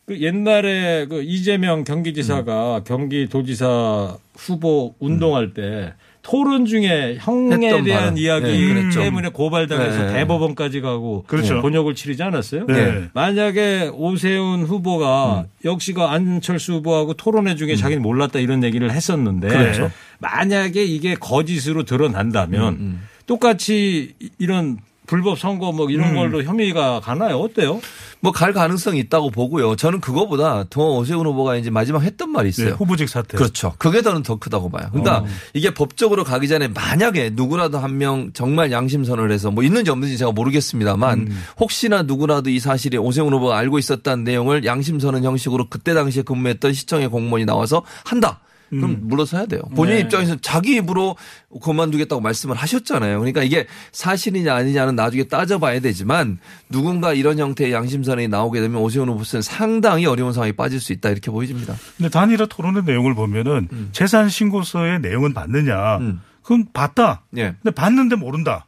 그 0.06 0.22
옛날에 0.22 1.08
그 1.08 1.24
이재명 1.24 1.80
음. 1.80 1.84
경기지사가 1.84 2.84
경기도지사 2.86 4.18
후보 4.36 4.94
운동할 5.00 5.54
때 5.56 5.94
토론 6.30 6.66
중에 6.66 7.18
형에 7.22 7.58
대한 7.58 7.86
발언. 7.86 8.18
이야기 8.18 8.74
네. 8.74 8.90
때문에 8.90 9.30
고발당해서 9.30 10.08
네. 10.08 10.14
대법원까지 10.14 10.82
가고 10.82 11.24
그렇죠. 11.26 11.62
곤욕을 11.62 11.96
치르지 11.96 12.22
않았어요? 12.22 12.66
네. 12.68 13.06
만약에 13.14 13.92
오세훈 13.94 14.64
후보가 14.64 15.46
음. 15.46 15.50
역시가 15.64 16.12
안철수 16.12 16.74
후보하고 16.74 17.14
토론회 17.14 17.56
중에 17.56 17.78
자기는 17.78 18.02
몰랐다 18.02 18.40
이런 18.40 18.62
얘기를 18.66 18.92
했었는데 18.92 19.48
그렇죠. 19.48 19.90
만약에 20.20 20.84
이게 20.84 21.16
거짓으로 21.16 21.84
드러난다면 21.84 22.74
음, 22.74 23.02
똑같이 23.26 24.14
이- 24.20 24.30
이런 24.38 24.80
불법 25.08 25.40
선거 25.40 25.72
뭐 25.72 25.90
이런 25.90 26.10
음. 26.12 26.16
걸로 26.16 26.44
혐의가 26.44 27.00
가나요? 27.00 27.38
어때요? 27.40 27.82
뭐 28.20 28.32
갈 28.32 28.52
가능성이 28.54 29.00
있다고 29.00 29.30
보고요. 29.32 29.76
저는 29.76 30.02
그거보다 30.02 30.66
더 30.70 30.82
오세훈 30.98 31.26
후보가 31.26 31.56
이제 31.56 31.70
마지막 31.70 32.04
했던 32.04 32.30
말이 32.32 32.52
네, 32.52 32.62
있어요. 32.64 32.76
후보직 32.76 33.08
사퇴. 33.10 33.38
그렇죠. 33.38 33.74
그게 33.78 34.02
더는 34.02 34.22
더 34.24 34.36
크다고 34.38 34.70
봐요. 34.70 34.88
그러니까 34.92 35.20
어. 35.20 35.26
이게 35.54 35.74
법적으로 35.74 36.24
가기 36.24 36.48
전에 36.48 36.68
만약에 36.68 37.32
누구라도 37.34 37.80
한 37.80 37.98
명 37.98 38.32
정말 38.34 38.72
양심선을 38.72 39.32
해서 39.32 39.50
뭐 39.50 39.64
있는지 39.64 39.90
없는지 39.90 40.18
제가 40.18 40.32
모르겠습니다만 40.34 41.20
음. 41.20 41.44
혹시나 41.60 42.04
누구라도 42.04 42.50
이 42.50 42.60
사실이 42.60 42.98
오세훈 42.98 43.34
후보가 43.34 43.58
알고 43.58 43.80
있었다는 43.80 44.24
내용을 44.24 44.66
양심선언 44.66 45.24
형식으로 45.24 45.68
그때 45.70 45.94
당시에 45.94 46.24
근무했던 46.24 46.74
시청의 46.74 47.08
공무원이 47.10 47.46
나와서 47.46 47.82
한다. 48.04 48.40
그럼 48.70 49.00
물러서야 49.04 49.46
돼요. 49.46 49.62
본인 49.76 49.96
네. 49.96 50.02
입장에서 50.02 50.36
자기 50.42 50.76
입으로 50.76 51.16
그만두겠다고 51.62 52.22
말씀을 52.22 52.56
하셨잖아요. 52.56 53.20
그러니까 53.20 53.44
이게 53.44 53.68
사실이냐 53.92 54.54
아니냐는 54.54 54.96
나중에 54.96 55.24
따져봐야 55.26 55.80
되지만 55.80 56.40
누군가 56.70 57.14
이런 57.14 57.40
형태의 57.40 57.72
양심선언이 57.72 58.28
나오게 58.28 58.62
되면 58.62 58.82
오세훈 58.82 59.10
후보는 59.10 59.42
상당히 59.42 60.06
어려운 60.06 60.34
상황에 60.34 60.52
빠질 60.52 60.80
수 60.80 60.94
있다 60.94 61.10
이렇게 61.10 61.32
보여집니다. 61.32 61.76
근데 61.98 62.10
단일화 62.10 62.48
토론의 62.48 62.84
내용을 62.84 63.16
보면은 63.16 63.68
재산 63.92 64.30
신고서의 64.30 65.00
내용은 65.00 65.34
봤느냐? 65.34 65.98
음. 65.98 66.22
그건 66.42 66.66
봤다. 66.74 67.24
예. 67.36 67.56
근데 67.62 67.72
봤는데 67.76 68.16
모른다. 68.16 68.68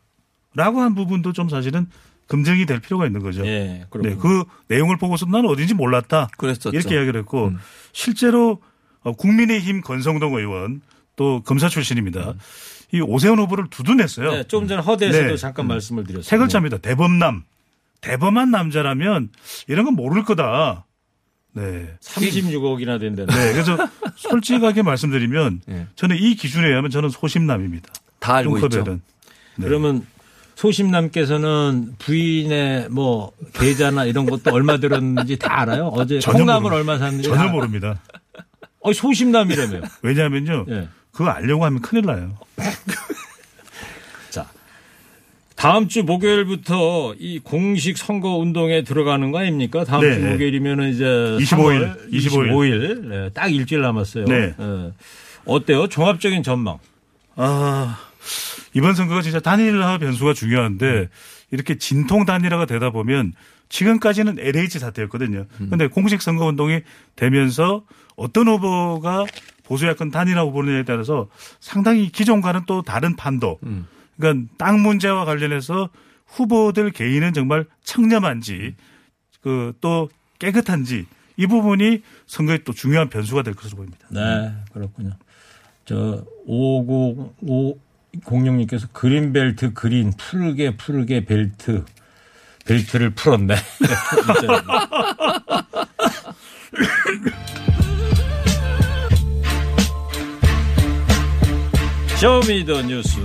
라고 0.54 0.82
한 0.82 0.96
부분도 0.96 1.32
좀 1.32 1.48
사실은 1.48 1.88
검증이 2.28 2.66
될 2.66 2.80
필요가 2.80 3.06
있는 3.06 3.22
거죠. 3.22 3.46
예. 3.46 3.86
네, 4.02 4.16
그 4.20 4.44
내용을 4.68 4.98
보고서 4.98 5.26
나는 5.26 5.50
어딘지 5.50 5.74
몰랐다. 5.74 6.30
그랬었죠. 6.38 6.70
이렇게 6.70 6.96
이야기를 6.96 7.22
했고 7.22 7.48
음. 7.48 7.58
실제로 7.92 8.52
어, 8.52 8.60
국민의힘 9.04 9.82
권성동 9.82 10.36
의원 10.36 10.82
또 11.16 11.42
검사 11.44 11.70
출신입니다. 11.70 12.34
이 12.92 13.02
오세훈 13.02 13.40
후보를 13.40 13.66
두둔했어요. 13.70 14.32
네, 14.32 14.44
좀 14.46 14.68
전에 14.68 14.82
허대에서도 14.82 15.28
네. 15.28 15.38
잠깐 15.38 15.68
말씀을 15.68 16.04
드렸어요. 16.06 16.24
세 16.24 16.38
글자입니다. 16.38 16.78
대범남. 16.78 17.44
대범한 18.02 18.50
남자라면 18.52 19.30
이런 19.68 19.86
건 19.86 19.94
모를 19.96 20.24
거다. 20.24 20.86
네. 21.54 21.94
36억이나 22.02 23.00
된다. 23.00 23.26
네. 23.26 23.52
그래서 23.54 23.78
솔직하게 24.16 24.82
말씀드리면 24.84 25.62
예. 25.70 25.88
저는 25.96 26.16
이 26.18 26.36
기준에 26.36 26.68
의하면 26.68 26.90
저는 26.92 27.10
소심남입니다. 27.10 27.92
다 28.20 28.36
알고 28.36 28.58
있죠. 28.60 28.84
네. 28.84 28.98
그러면 29.58 30.06
소심남께서는 30.56 31.96
부인의 32.00 32.90
뭐 32.90 33.32
계좌나 33.54 34.06
이런 34.06 34.26
것도 34.26 34.52
얼마 34.54 34.78
들었는지 34.78 35.38
다 35.38 35.62
알아요? 35.62 35.88
어제 35.88 36.20
전혀 36.20 36.40
콩나물 36.40 36.72
모릅니다. 36.72 36.92
얼마 36.94 36.98
샀는지 37.06 37.28
전혀 37.30 37.44
다- 37.46 37.52
모릅니다. 37.52 38.02
어, 38.82 38.94
소심남이라며요. 38.94 39.82
왜냐하면요. 40.02 40.66
예. 40.70 40.88
그거 41.12 41.30
알려고 41.30 41.66
하면 41.66 41.82
큰일 41.82 42.06
나요. 42.06 42.38
자, 44.30 44.48
다음 45.56 45.88
주 45.88 46.04
목요일부터 46.04 47.16
이 47.20 47.40
공식 47.40 47.98
선거 47.98 48.38
운동에 48.38 48.84
들어가는 48.84 49.32
거 49.32 49.40
아닙니까? 49.40 49.84
다음 49.84 50.02
네, 50.02 50.14
주 50.14 50.22
네. 50.22 50.32
목요일이면은 50.32 50.90
이제 50.92 51.04
25일, 51.04 52.12
25일, 52.12 52.52
25일. 52.52 53.00
네, 53.08 53.30
딱 53.34 53.48
일주일 53.54 53.82
남았어요. 53.82 54.26
네. 54.26 54.56
예. 54.58 54.92
어때요? 55.46 55.88
종합적인 55.88 56.44
전망. 56.44 56.78
아, 57.36 57.98
이번 58.74 58.94
선거가 58.94 59.22
진짜 59.22 59.40
단일화 59.40 59.98
변수가 59.98 60.34
중요한데 60.34 61.10
이렇게 61.52 61.78
진통 61.78 62.26
단일화가 62.26 62.66
되다 62.66 62.92
보면 62.92 63.34
지금까지는 63.70 64.38
LH 64.40 64.80
사태였거든요. 64.80 65.46
근데 65.58 65.88
공식 65.88 66.22
선거 66.22 66.46
운동이 66.46 66.82
되면서 67.16 67.84
어떤 68.20 68.48
후보가 68.48 69.26
보수 69.64 69.88
야권 69.88 70.12
단일화 70.12 70.42
후보냐에 70.44 70.84
따라서 70.84 71.28
상당히 71.60 72.12
기존과는 72.12 72.62
또 72.68 72.82
다른 72.82 73.16
판도. 73.16 73.60
그러니까 74.18 74.54
땅 74.58 74.82
문제와 74.82 75.26
관련해서 75.26 75.90
후보들 76.26 76.92
개인은 76.92 77.34
정말 77.34 77.66
청렴한지 77.84 78.76
그 79.42 79.74
또 79.82 80.10
깨끗한지 80.40 81.06
이 81.38 81.48
부분이 81.48 82.02
선거에 82.28 82.60
또 82.64 82.74
중요한 82.74 83.10
변수가 83.10 83.44
될 83.44 83.54
것으로 83.54 83.78
보입니다. 83.78 84.06
네, 84.10 84.54
그렇군요. 84.74 85.12
저 85.86 86.26
5006님께서 86.48 88.92
그린벨트 88.92 89.74
그린 89.74 90.12
푸르게 90.18 90.76
푸르게 90.76 91.24
벨트 91.26 91.86
벨트를 92.66 93.12
풀었네. 93.12 93.56
show 102.20 102.47
me 102.47 102.61
the 102.61 102.82
뉴스. 102.82 103.18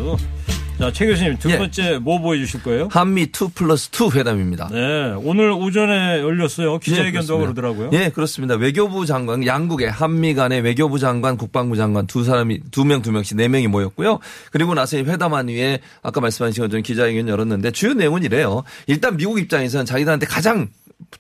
자, 0.79 0.93
최 0.93 1.07
교수님 1.07 1.37
두 1.39 1.51
예. 1.51 1.59
번째 1.59 1.99
뭐 1.99 2.21
보여주실 2.21 2.63
거예요? 2.63 2.89
한미 2.93 3.23
2 3.23 3.49
플러스 3.53 3.91
2 3.91 4.17
회담입니다. 4.17 4.69
네, 4.71 5.13
오늘 5.25 5.51
오전에 5.51 6.21
열렸어요. 6.21 6.79
기자회견도 6.79 7.35
예, 7.35 7.41
그러더라고요. 7.41 7.91
예, 7.93 8.11
그렇습니다. 8.11 8.55
외교부 8.55 9.05
장관, 9.05 9.45
양국의 9.45 9.91
한미 9.91 10.35
간의 10.35 10.61
외교부 10.61 11.01
장관, 11.01 11.37
국방부 11.37 11.77
장관 11.77 12.07
두 12.07 12.23
사람이 12.23 12.61
두 12.71 12.85
명, 12.85 13.03
두 13.03 13.11
명씩 13.11 13.37
네 13.37 13.49
명이 13.49 13.67
모였고요. 13.67 14.21
그리고 14.53 14.75
나서 14.75 14.97
이 14.97 15.01
회담한 15.01 15.49
후에 15.49 15.81
아까 16.05 16.21
말씀하신 16.21 16.63
것처럼 16.63 16.85
기자회견 16.85 17.27
열었는데 17.27 17.73
주요 17.73 17.95
내용은 17.95 18.23
이래요. 18.23 18.63
일단 18.87 19.17
미국 19.17 19.41
입장에서는 19.41 19.87
자기들한테 19.87 20.27
가장 20.27 20.69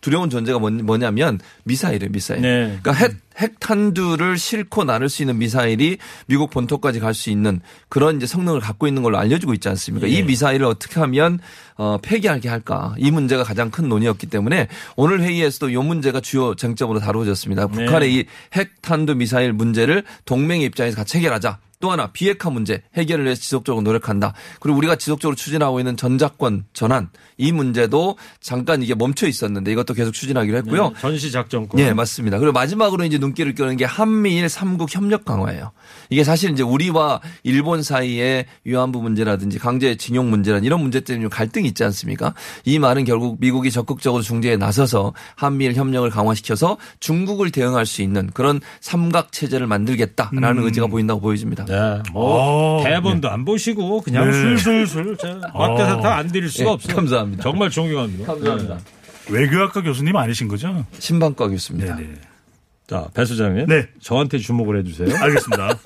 두려운 0.00 0.30
존재가 0.30 0.58
뭐냐- 0.58 0.82
뭐냐면 0.82 1.38
미사일이에요, 1.64 2.10
미사일. 2.12 2.42
네. 2.42 2.78
그러니까 2.82 2.92
핵, 2.92 3.16
핵탄두를 3.38 4.38
싣고 4.38 4.84
나를 4.84 5.08
수 5.08 5.22
있는 5.22 5.38
미사일이 5.38 5.98
미국 6.26 6.50
본토까지 6.50 7.00
갈 7.00 7.14
수 7.14 7.30
있는 7.30 7.60
그런 7.88 8.16
이제 8.16 8.26
성능을 8.26 8.60
갖고 8.60 8.86
있는 8.86 9.02
걸로 9.02 9.18
알려지고 9.18 9.54
있지 9.54 9.68
않습니까? 9.68 10.08
예. 10.08 10.12
이 10.12 10.22
미사일을 10.22 10.66
어떻게 10.66 11.00
하면 11.00 11.38
어, 11.76 11.98
폐기하게 12.02 12.48
할까? 12.48 12.94
이 12.98 13.10
문제가 13.10 13.42
가장 13.44 13.70
큰 13.70 13.88
논의였기 13.88 14.26
때문에 14.28 14.68
오늘 14.96 15.20
회의에서도 15.22 15.70
이 15.70 15.76
문제가 15.76 16.20
주요 16.20 16.54
쟁점으로 16.54 17.00
다루어졌습니다. 17.00 17.66
네. 17.68 17.84
북한의 17.86 18.14
이 18.14 18.24
핵탄두 18.54 19.14
미사일 19.16 19.52
문제를 19.52 20.04
동맹의 20.24 20.66
입장에서 20.66 20.96
같이 20.96 21.18
해결하자. 21.18 21.58
또 21.80 21.90
하나 21.90 22.12
비핵화 22.12 22.50
문제 22.50 22.82
해결을 22.94 23.24
위해서 23.24 23.40
지속적으로 23.40 23.82
노력한다. 23.82 24.34
그리고 24.60 24.78
우리가 24.78 24.96
지속적으로 24.96 25.36
추진하고 25.36 25.80
있는 25.80 25.96
전작권 25.96 26.64
전환 26.72 27.10
이 27.36 27.52
문제도 27.52 28.16
잠깐 28.40 28.82
이게 28.82 28.94
멈춰 28.94 29.26
있었는데 29.26 29.72
이것도 29.72 29.94
계속 29.94 30.12
추진하기로 30.12 30.56
했고요. 30.58 30.88
네, 30.90 30.94
전시 31.00 31.30
작전권. 31.30 31.80
예, 31.80 31.92
맞습니다. 31.92 32.38
그리고 32.38 32.52
마지막으로 32.52 33.04
이제 33.04 33.18
눈길을 33.18 33.54
끄는 33.54 33.76
게 33.76 33.84
한미일 33.84 34.48
삼국 34.48 34.94
협력 34.94 35.24
강화예요. 35.24 35.72
이게 36.10 36.24
사실 36.24 36.50
이제 36.50 36.62
우리와 36.62 37.20
일본 37.42 37.82
사이의 37.82 38.46
위안부 38.64 39.02
문제라든지 39.02 39.58
강제 39.58 39.96
징용 39.96 40.30
문제라든 40.30 40.64
이런 40.64 40.80
문제 40.80 41.00
때문에 41.00 41.24
좀 41.24 41.30
갈등이 41.30 41.68
있지 41.68 41.84
않습니까? 41.84 42.34
이 42.64 42.78
말은 42.78 43.04
결국 43.04 43.38
미국이 43.40 43.70
적극적으로 43.70 44.22
중재에 44.22 44.56
나서서 44.56 45.12
한미일 45.36 45.74
협력을 45.74 46.08
강화시켜서 46.10 46.78
중국을 47.00 47.50
대응할 47.50 47.86
수 47.86 48.02
있는 48.02 48.30
그런 48.32 48.60
삼각 48.80 49.32
체제를 49.32 49.66
만들겠다라는 49.66 50.62
의지가 50.64 50.86
보인다고 50.86 51.20
보여집니다. 51.20 51.64
네, 51.74 52.02
뭐 52.12 52.80
어, 52.80 52.84
대본도 52.84 53.28
안 53.30 53.44
보시고 53.44 54.00
그냥 54.02 54.30
네. 54.30 54.32
술술술 54.32 55.16
꽉대서 55.52 56.00
다안 56.00 56.28
드릴 56.28 56.48
수가 56.48 56.70
예, 56.70 56.72
없어요. 56.74 56.96
감사합니다. 56.96 57.42
정말 57.42 57.70
존경합니다. 57.70 58.26
감사합니다. 58.26 58.76
네. 58.76 59.32
외교학과 59.32 59.82
교수님 59.82 60.16
아니신 60.16 60.48
거죠? 60.48 60.84
신방과 60.98 61.48
교수입니다. 61.48 61.96
네네. 61.96 62.33
자, 62.86 63.08
배 63.14 63.24
소장님. 63.24 63.66
네. 63.66 63.88
저한테 64.00 64.38
주목을 64.38 64.78
해주세요. 64.78 65.08
알겠습니다. 65.16 65.78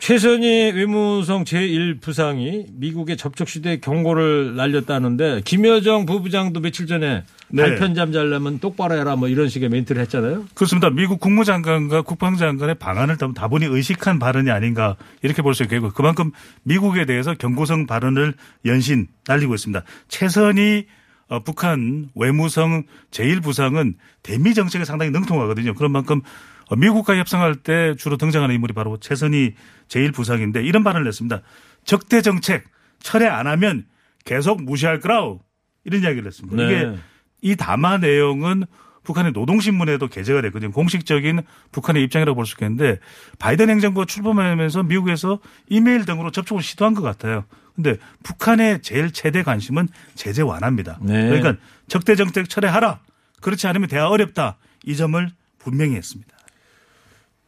최선희 0.00 0.72
외무성 0.72 1.44
제1부상이 1.44 2.66
미국의 2.72 3.16
접촉 3.16 3.48
시대 3.48 3.78
경고를 3.78 4.56
날렸다는데 4.56 5.42
김여정 5.44 6.06
부부장도 6.06 6.60
며칠 6.60 6.86
전에 6.86 7.24
네. 7.48 7.62
발편 7.62 7.94
잠 7.94 8.10
잘려면 8.10 8.60
똑바로 8.60 8.94
해라 8.96 9.16
뭐 9.16 9.28
이런 9.28 9.48
식의 9.48 9.68
멘트를 9.68 10.00
했잖아요. 10.02 10.46
그렇습니다. 10.54 10.88
미국 10.90 11.20
국무장관과 11.20 12.02
국방장관의 12.02 12.76
방안을 12.76 13.18
다분히 13.34 13.66
의식한 13.66 14.18
발언이 14.18 14.50
아닌가 14.50 14.96
이렇게 15.22 15.42
볼 15.42 15.54
수 15.54 15.64
있겠고 15.64 15.90
그만큼 15.90 16.30
미국에 16.62 17.04
대해서 17.04 17.34
경고성 17.34 17.86
발언을 17.86 18.34
연신 18.64 19.08
날리고 19.26 19.54
있습니다. 19.54 19.82
최선희 20.08 20.86
어, 21.30 21.40
북한 21.44 22.10
외무성 22.16 22.82
제1부상은 23.12 23.94
대미 24.22 24.52
정책에 24.52 24.84
상당히 24.84 25.12
능통하거든요. 25.12 25.74
그런 25.74 25.92
만큼 25.92 26.20
어, 26.68 26.76
미국과 26.76 27.16
협상할 27.16 27.54
때 27.54 27.94
주로 27.96 28.16
등장하는 28.16 28.54
인물이 28.56 28.74
바로 28.74 28.98
최선희 28.98 29.54
제1부상인데 29.88 30.64
이런 30.66 30.82
발언을 30.82 31.04
냈습니다. 31.04 31.40
적대 31.84 32.20
정책 32.20 32.64
철회 32.98 33.28
안 33.28 33.46
하면 33.46 33.86
계속 34.24 34.62
무시할 34.62 34.98
거라고 34.98 35.40
이런 35.84 36.02
이야기를 36.02 36.26
했습니다. 36.26 36.56
네. 36.56 36.66
이게 36.66 36.98
이 37.42 37.56
담화 37.56 37.98
내용은 37.98 38.64
북한의 39.02 39.32
노동신문에도 39.32 40.08
게재가 40.08 40.42
됐거든요. 40.42 40.72
공식적인 40.72 41.42
북한의 41.72 42.02
입장이라고 42.04 42.36
볼 42.36 42.44
수 42.46 42.54
있겠는데 42.54 42.98
바이든 43.38 43.70
행정부가 43.70 44.06
출범하면서 44.06 44.82
미국에서 44.84 45.40
이메일 45.68 46.04
등으로 46.04 46.30
접촉을 46.30 46.62
시도한 46.62 46.94
것 46.94 47.02
같아요. 47.02 47.44
근데 47.74 47.96
북한의 48.22 48.82
제일 48.82 49.10
최대 49.12 49.42
관심은 49.42 49.88
제재 50.14 50.42
완화입니다. 50.42 50.98
네. 51.00 51.28
그러니까 51.28 51.54
적대 51.88 52.14
정책 52.14 52.48
철회하라. 52.48 53.00
그렇지 53.40 53.66
않으면 53.66 53.88
대화 53.88 54.08
어렵다. 54.08 54.56
이 54.84 54.96
점을 54.96 55.30
분명히 55.58 55.96
했습니다. 55.96 56.36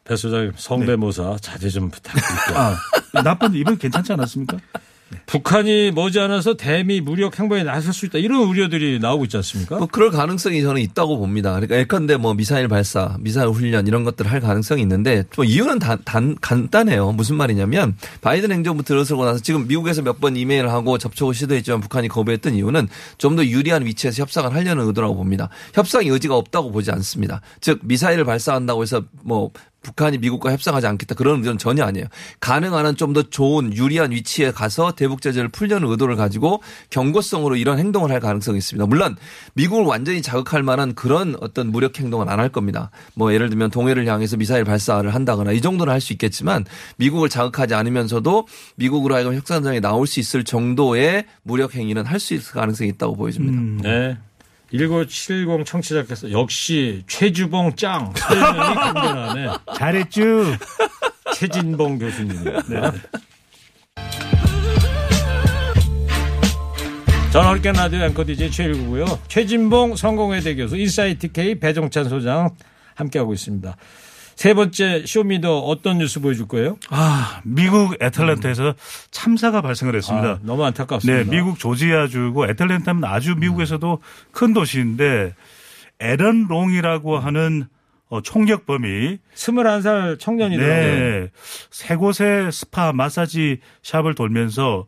배 0.05 0.17
소장님 0.17 0.53
성대모사 0.57 1.37
자제 1.41 1.69
좀 1.69 1.91
부탁드릴게요. 1.91 2.59
아, 3.15 3.23
나쁜 3.23 3.55
이번 3.55 3.79
괜찮지 3.79 4.13
않았습니까? 4.15 4.57
북한이 5.27 5.91
머지않아서 5.93 6.55
대미 6.57 7.01
무력 7.01 7.39
행보에 7.39 7.63
나설 7.65 7.93
수 7.93 8.07
있다 8.07 8.19
이런 8.19 8.49
우려들이 8.49 8.99
나오고 8.99 9.25
있지 9.25 9.37
않습니까? 9.37 9.77
뭐 9.79 9.87
그럴 9.87 10.11
가능성이 10.11 10.63
저는 10.63 10.81
있다고 10.81 11.19
봅니다. 11.19 11.51
그러니까 11.53 11.77
예컨대 11.77 12.17
뭐 12.17 12.35
미사일 12.35 12.69
발사, 12.69 13.17
미사일 13.21 13.49
훈련 13.49 13.87
이런 13.87 14.05
것들을 14.05 14.31
할 14.31 14.41
가능성이 14.41 14.83
있는데 14.83 15.25
또 15.35 15.45
이유는 15.45 15.79
단, 15.79 15.99
단 16.05 16.37
간단해요. 16.41 17.13
무슨 17.13 17.37
말이냐면 17.37 17.97
바이든 18.21 18.53
행정부 18.53 18.83
들어서고 18.83 19.25
나서 19.25 19.41
지금 19.41 19.67
미국에서 19.67 20.01
몇 20.03 20.23
번 20.23 20.37
이메일을 20.37 20.71
하고 20.71 20.99
접촉을 20.99 21.35
시도했지만 21.35 21.81
북한이 21.81 22.07
거부했던 22.09 22.55
이유는 22.55 22.87
좀 23.19 23.33
더 23.33 23.45
유리한 23.45 23.85
위치에서 23.87 24.23
협상을 24.23 24.55
하려는 24.55 24.87
의도라고 24.87 25.17
봅니다. 25.17 25.49
협상의 25.75 26.09
의지가 26.09 26.37
없다고 26.37 26.71
보지 26.71 26.91
않습니다. 26.93 27.41
즉 27.61 27.81
미사일을 27.83 28.25
발사한다고 28.27 28.83
해서 28.83 29.03
뭐 29.25 29.51
북한이 29.83 30.19
미국과 30.19 30.53
협상하지 30.53 30.87
않겠다 30.87 31.15
그런 31.15 31.39
의도는 31.39 31.59
전혀 31.59 31.85
아니에요. 31.85 32.07
가능한 32.41 32.87
한 32.87 32.95
좀 32.97 33.13
더 33.13 33.23
좋은 33.23 33.75
유리한 33.77 34.11
위치에 34.13 34.53
가서 34.53 34.93
대북 34.93 35.21
제재를 35.23 35.49
풀려는 35.49 35.89
의도를 35.89 36.17
가지고 36.17 36.63
경고성으로 36.91 37.57
이런 37.57 37.79
행동을 37.79 38.11
할 38.11 38.21
가능성이 38.21 38.59
있습니다. 38.59 38.87
물론 38.87 39.17
미국을 39.55 39.85
완전히 39.85 40.23
자극할 40.23 40.63
만한 40.63 40.95
그런 40.95 41.37
어떤 41.41 41.71
무력 41.73 41.99
행동은 41.99 42.29
안 42.29 42.39
할 42.39 42.49
겁니다. 42.49 42.91
뭐 43.15 43.33
예를 43.35 43.49
들면 43.51 43.71
동해를 43.71 44.07
향해서 44.07 44.37
미사일 44.37 44.65
발사를 44.65 45.13
한다거나 45.15 45.53
이 45.53 45.61
정도는 45.61 45.93
할 45.93 46.01
수 46.01 46.13
있겠지만 46.13 46.65
미국을 46.97 47.29
자극하지 47.29 47.75
않으면서도 47.75 48.47
미국으로 48.77 49.15
하여금 49.15 49.35
협상장에 49.35 49.81
나올 49.81 50.07
수 50.07 50.21
있을 50.21 50.45
정도의 50.45 51.25
무력 51.43 51.75
행위는 51.75 52.07
할 52.07 52.19
수 52.21 52.35
있을 52.35 52.53
가능성이 52.55 52.91
있다고 52.91 53.17
보여집니다. 53.17 53.89
네. 53.89 54.17
1970 54.73 55.65
청취자께서 55.67 56.31
역시 56.33 57.03
최주봉 57.07 57.77
짱 57.77 58.13
간단하네. 58.15 59.49
잘했죠. 59.77 60.21
최진봉 61.35 61.99
교수님. 61.99 62.45
네. 62.45 62.81
전 67.33 67.47
허리케인 67.47 67.75
라디오 67.75 68.01
앵커 68.05 68.25
DJ 68.25 68.51
최일구고요. 68.51 69.05
최진봉 69.29 69.97
성공회대 69.97 70.55
교수 70.55 70.77
인사이트 70.77 71.33
K 71.33 71.55
배종찬 71.59 72.09
소장 72.09 72.51
함께하고 72.95 73.33
있습니다. 73.33 73.77
세 74.43 74.55
번째 74.55 75.05
show 75.07 75.31
me 75.31 75.43
the 75.43 75.61
어떤 75.61 75.99
뉴스 75.99 76.19
보여줄 76.19 76.49
거예요? 76.49 76.77
아, 76.91 77.41
미국 77.45 77.95
애틀랜타에서 78.03 78.75
참사가 79.13 79.61
발생을 79.63 79.95
했습니다. 79.95 80.29
아, 80.31 80.39
너무 80.43 80.65
안타깝습니다. 80.65 81.23
네, 81.23 81.31
미국 81.31 81.61
조지아주고 81.61 82.49
애틀랜타는 82.49 83.05
아주 83.05 83.37
미국에서도 83.37 84.01
큰 84.33 84.53
도시인데 84.53 85.37
에런 86.01 86.49
롱이라고 86.49 87.21
하는 87.21 87.67
어, 88.09 88.21
총격범이 88.21 89.19
21살 89.33 90.19
청년이더라고요. 90.19 90.77
네, 90.77 91.31
세 91.71 91.95
곳의 91.95 92.51
스파 92.51 92.93
마사지 92.93 93.61
샵을 93.85 94.17
돌면서 94.17 94.87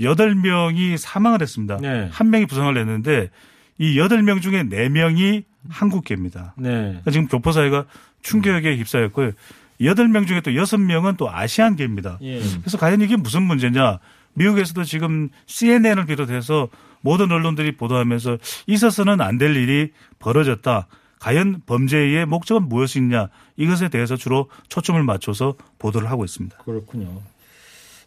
8명이 0.00 0.96
사망을 0.96 1.40
했습니다. 1.40 1.78
네. 1.80 2.08
한 2.10 2.30
명이 2.30 2.46
부상을 2.46 2.74
냈는데 2.74 3.30
이 3.78 3.96
8명 3.96 4.42
중에 4.42 4.64
4명이 4.64 5.44
한국계입니다. 5.68 6.54
네. 6.56 6.70
그러니까 6.70 7.10
지금 7.12 7.28
교포 7.28 7.52
사회가 7.52 7.84
충격에 8.22 8.76
휩싸였고요. 8.76 9.32
8명 9.80 10.26
중에 10.26 10.40
또 10.40 10.50
6명은 10.50 11.16
또 11.16 11.30
아시안계입니다. 11.30 12.18
예. 12.22 12.40
그래서 12.60 12.78
과연 12.78 13.00
이게 13.00 13.16
무슨 13.16 13.42
문제냐? 13.44 13.98
미국에서도 14.34 14.84
지금 14.84 15.28
CNN을 15.46 16.06
비롯해서 16.06 16.68
모든 17.00 17.30
언론들이 17.30 17.76
보도하면서 17.76 18.38
있어서는 18.66 19.20
안 19.20 19.38
될 19.38 19.54
일이 19.56 19.92
벌어졌다. 20.18 20.88
과연 21.20 21.62
범죄의 21.66 22.26
목적은 22.26 22.68
무엇이냐? 22.68 23.28
이것에 23.56 23.88
대해서 23.88 24.16
주로 24.16 24.48
초점을 24.68 25.00
맞춰서 25.02 25.54
보도를 25.78 26.10
하고 26.10 26.24
있습니다. 26.24 26.56
그렇군요. 26.58 27.22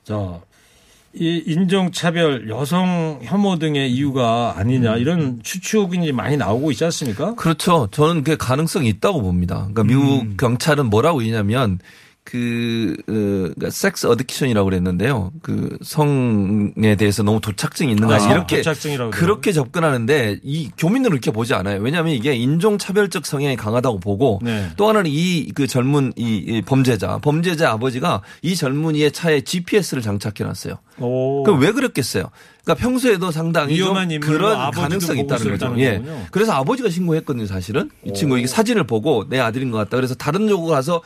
자, 0.03 0.39
이 1.13 1.43
인종차별, 1.45 2.49
여성 2.49 3.19
혐오 3.23 3.57
등의 3.59 3.91
이유가 3.91 4.53
아니냐 4.57 4.95
이런 4.95 5.41
추측이 5.43 6.11
많이 6.13 6.37
나오고 6.37 6.71
있지 6.71 6.85
않습니까? 6.85 7.35
그렇죠. 7.35 7.89
저는 7.91 8.23
그 8.23 8.37
가능성이 8.37 8.89
있다고 8.89 9.21
봅니다. 9.21 9.67
그러니까 9.73 9.83
미국 9.83 10.37
경찰은 10.37 10.89
뭐라고 10.89 11.21
얘기냐면 11.21 11.79
그, 12.23 12.95
어, 13.09 13.11
그러니까 13.11 13.69
섹스 13.71 14.07
어딕션이라고 14.07 14.65
그랬는데요. 14.65 15.31
그 15.41 15.77
성에 15.81 16.95
대해서 16.95 17.23
너무 17.23 17.41
도착증이 17.41 17.91
있는 17.91 18.07
것이 18.07 18.27
아, 18.27 18.31
이렇게 18.31 18.57
도착증이라고 18.57 19.11
그렇게 19.11 19.51
접근하는데 19.51 20.39
이 20.43 20.69
교민들은 20.77 21.15
이렇게 21.15 21.31
보지 21.31 21.53
않아요. 21.55 21.81
왜냐하면 21.81 22.13
이게 22.13 22.33
인종 22.35 22.77
차별적 22.77 23.25
성향이 23.25 23.55
강하다고 23.55 23.99
보고 23.99 24.39
네. 24.43 24.69
또 24.77 24.87
하나는 24.87 25.09
이 25.11 25.51
그 25.53 25.67
젊은 25.67 26.13
이, 26.15 26.35
이 26.37 26.61
범죄자, 26.61 27.17
범죄자 27.19 27.71
아버지가 27.71 28.21
이 28.41 28.55
젊은이의 28.55 29.11
차에 29.11 29.41
GPS를 29.41 30.01
장착해 30.01 30.43
놨어요. 30.47 30.75
오. 30.99 31.43
그럼 31.43 31.59
왜 31.59 31.71
그랬겠어요? 31.71 32.29
그러니까 32.63 32.81
평소에도 32.85 33.31
상당히 33.31 33.77
좀 33.77 33.95
그런 34.19 34.71
가능성이 34.71 35.21
있다는 35.21 35.57
거죠. 35.57 35.73
예. 35.79 35.97
거군요. 35.97 36.25
그래서 36.31 36.53
아버지가 36.53 36.89
신고했거든요, 36.89 37.47
사실은. 37.47 37.89
이 38.05 38.13
친구 38.13 38.37
이게 38.37 38.47
사진을 38.47 38.85
보고 38.85 39.27
내 39.27 39.39
아들인 39.39 39.71
것 39.71 39.79
같다. 39.79 39.97
그래서 39.97 40.13
다른 40.15 40.47
쪽으로 40.47 40.71
가서 40.71 41.01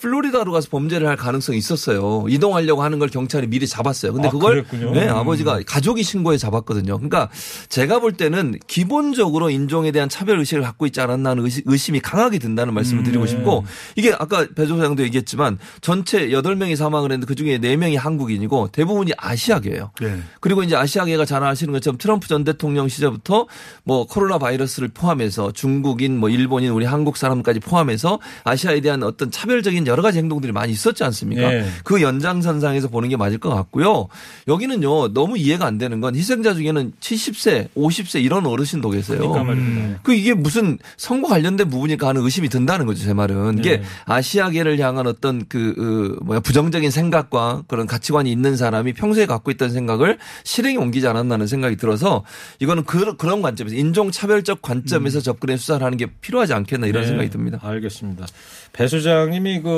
플로리다로 0.00 0.52
가서 0.52 0.68
범죄를 0.70 1.08
할 1.08 1.16
가능성이 1.16 1.58
있었어요. 1.58 2.26
이동하려고 2.28 2.82
하는 2.82 2.98
걸 2.98 3.08
경찰이 3.08 3.46
미리 3.48 3.66
잡았어요. 3.66 4.12
근데 4.12 4.28
아, 4.28 4.30
그걸. 4.30 4.64
네, 4.70 5.08
음. 5.08 5.10
아버지가 5.10 5.60
가족이 5.66 6.02
신고해 6.02 6.38
잡았거든요. 6.38 6.96
그러니까 6.96 7.28
제가 7.68 7.98
볼 8.00 8.12
때는 8.12 8.58
기본적으로 8.66 9.50
인종에 9.50 9.90
대한 9.90 10.08
차별 10.08 10.38
의식을 10.38 10.62
갖고 10.62 10.86
있지 10.86 11.00
않았나 11.00 11.30
하는 11.30 11.44
의식, 11.44 11.64
의심이 11.66 12.00
강하게 12.00 12.38
든다는 12.38 12.74
말씀을 12.74 13.02
드리고 13.02 13.26
싶고 13.26 13.64
이게 13.96 14.14
아까 14.18 14.46
배 14.54 14.66
소장도 14.66 15.02
얘기했지만 15.04 15.58
전체 15.80 16.28
8명이 16.28 16.76
사망을 16.76 17.10
했는데 17.10 17.26
그중에 17.26 17.58
4명이 17.58 17.96
한국인이고 17.96 18.68
대부분이 18.72 19.12
아시아계예요. 19.16 19.90
네. 20.00 20.18
그리고 20.40 20.62
이제 20.62 20.76
아시아계가 20.76 21.24
잘 21.24 21.42
아시는 21.42 21.72
것처럼 21.72 21.98
트럼프 21.98 22.28
전 22.28 22.44
대통령 22.44 22.88
시절부터 22.88 23.46
뭐 23.84 24.06
코로나 24.06 24.38
바이러스를 24.38 24.88
포함해서 24.88 25.52
중국인, 25.52 26.18
뭐 26.18 26.28
일본인, 26.28 26.70
우리 26.70 26.84
한국 26.84 27.16
사람까지 27.16 27.60
포함해서 27.60 28.20
아시아에 28.44 28.80
대한 28.80 29.02
어떤 29.02 29.30
차별적인 29.30 29.87
여러 29.88 30.02
가지 30.02 30.18
행동들이 30.18 30.52
많이 30.52 30.72
있었지 30.72 31.04
않습니까? 31.04 31.50
네. 31.50 31.66
그 31.84 32.02
연장선상에서 32.02 32.88
보는 32.88 33.08
게 33.08 33.16
맞을 33.16 33.38
것 33.38 33.50
같고요. 33.50 34.08
여기는요 34.46 35.12
너무 35.12 35.36
이해가 35.36 35.66
안 35.66 35.78
되는 35.78 36.00
건 36.00 36.14
희생자 36.14 36.54
중에는 36.54 36.92
70세, 37.00 37.68
50세 37.76 38.22
이런 38.22 38.46
어르신도 38.46 38.90
계세요. 38.90 39.18
그러니까 39.18 39.44
말입니다. 39.44 40.00
그 40.02 40.14
이게 40.14 40.34
무슨 40.34 40.78
선거 40.96 41.28
관련된 41.28 41.68
부분일까 41.68 42.08
하는 42.08 42.22
의심이 42.22 42.48
든다는 42.48 42.86
거죠, 42.86 43.04
제 43.04 43.12
말은. 43.12 43.58
이게 43.58 43.78
네. 43.78 43.82
아시아계를 44.04 44.78
향한 44.78 45.06
어떤 45.06 45.44
그, 45.48 46.18
어, 46.20 46.24
뭐야, 46.24 46.40
부정적인 46.40 46.90
생각과 46.90 47.64
그런 47.66 47.86
가치관이 47.86 48.30
있는 48.30 48.56
사람이 48.56 48.94
평소에 48.94 49.26
갖고 49.26 49.50
있던 49.50 49.70
생각을 49.70 50.18
실행에 50.44 50.76
옮기지 50.76 51.06
않았나는 51.06 51.46
생각이 51.46 51.76
들어서 51.76 52.24
이거는 52.60 52.84
그, 52.84 53.16
그런 53.16 53.42
관점에서 53.42 53.76
인종차별적 53.76 54.62
관점에서 54.62 55.20
접근해 55.20 55.56
수사를 55.56 55.84
하는 55.84 55.98
게 55.98 56.06
필요하지 56.20 56.54
않겠나 56.54 56.86
이런 56.86 57.02
음. 57.02 57.04
네, 57.04 57.08
생각이 57.08 57.30
듭니다. 57.30 57.58
알겠습니다. 57.62 58.26
배 58.72 58.86
소장님이 58.86 59.62
그 59.62 59.68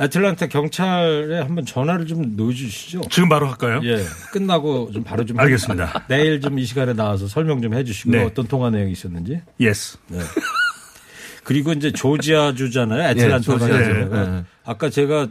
애틀란타 0.00 0.46
경찰에 0.46 1.40
한번 1.40 1.66
전화를 1.66 2.06
좀 2.06 2.34
넣어주시죠. 2.36 3.02
지금 3.10 3.28
바로 3.28 3.48
할까요? 3.48 3.80
예, 3.84 3.98
끝나고 4.32 4.92
좀 4.92 5.04
바로 5.04 5.24
좀 5.26 5.38
알겠습니다. 5.38 6.04
내일 6.08 6.40
좀 6.40 6.58
이 6.58 6.64
시간에 6.64 6.94
나와서 6.94 7.26
설명 7.28 7.60
좀 7.60 7.74
해주시고 7.74 8.10
네. 8.10 8.24
어떤 8.24 8.46
통화 8.46 8.70
내용이 8.70 8.92
있었는지. 8.92 9.40
yes. 9.60 9.98
그리고 11.44 11.72
이제 11.72 11.90
조지아 11.92 12.54
주잖아요. 12.54 13.10
애틀란타가. 13.10 13.54
예, 13.54 13.58
조지아주. 13.68 13.90
아니라. 13.90 14.36
예. 14.38 14.44
아까 14.64 14.88
제가 14.90 15.28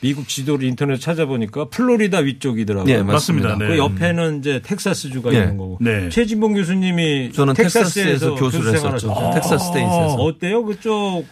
미국 0.00 0.28
지도를 0.28 0.66
인터넷 0.66 0.98
찾아보니까 1.00 1.66
플로리다 1.70 2.18
위쪽이더라고요. 2.18 2.92
예, 2.94 3.02
맞습니다. 3.02 3.48
맞습니다. 3.48 3.56
네. 3.58 3.66
그 3.66 3.78
옆에는 3.78 4.38
이제 4.38 4.60
텍사스 4.64 5.10
주가 5.10 5.30
네. 5.30 5.38
있는 5.38 5.56
거고. 5.58 5.76
네. 5.80 6.08
최진봉 6.08 6.54
교수님이 6.54 7.32
저는 7.32 7.54
텍사스에서 7.54 7.94
텍사스에서 7.94 8.34
교수를 8.36 8.74
했었죠. 8.74 9.30
Texas 9.34 9.66
State에서. 9.66 10.14
어때요? 10.14 10.64
그쪽 10.64 11.24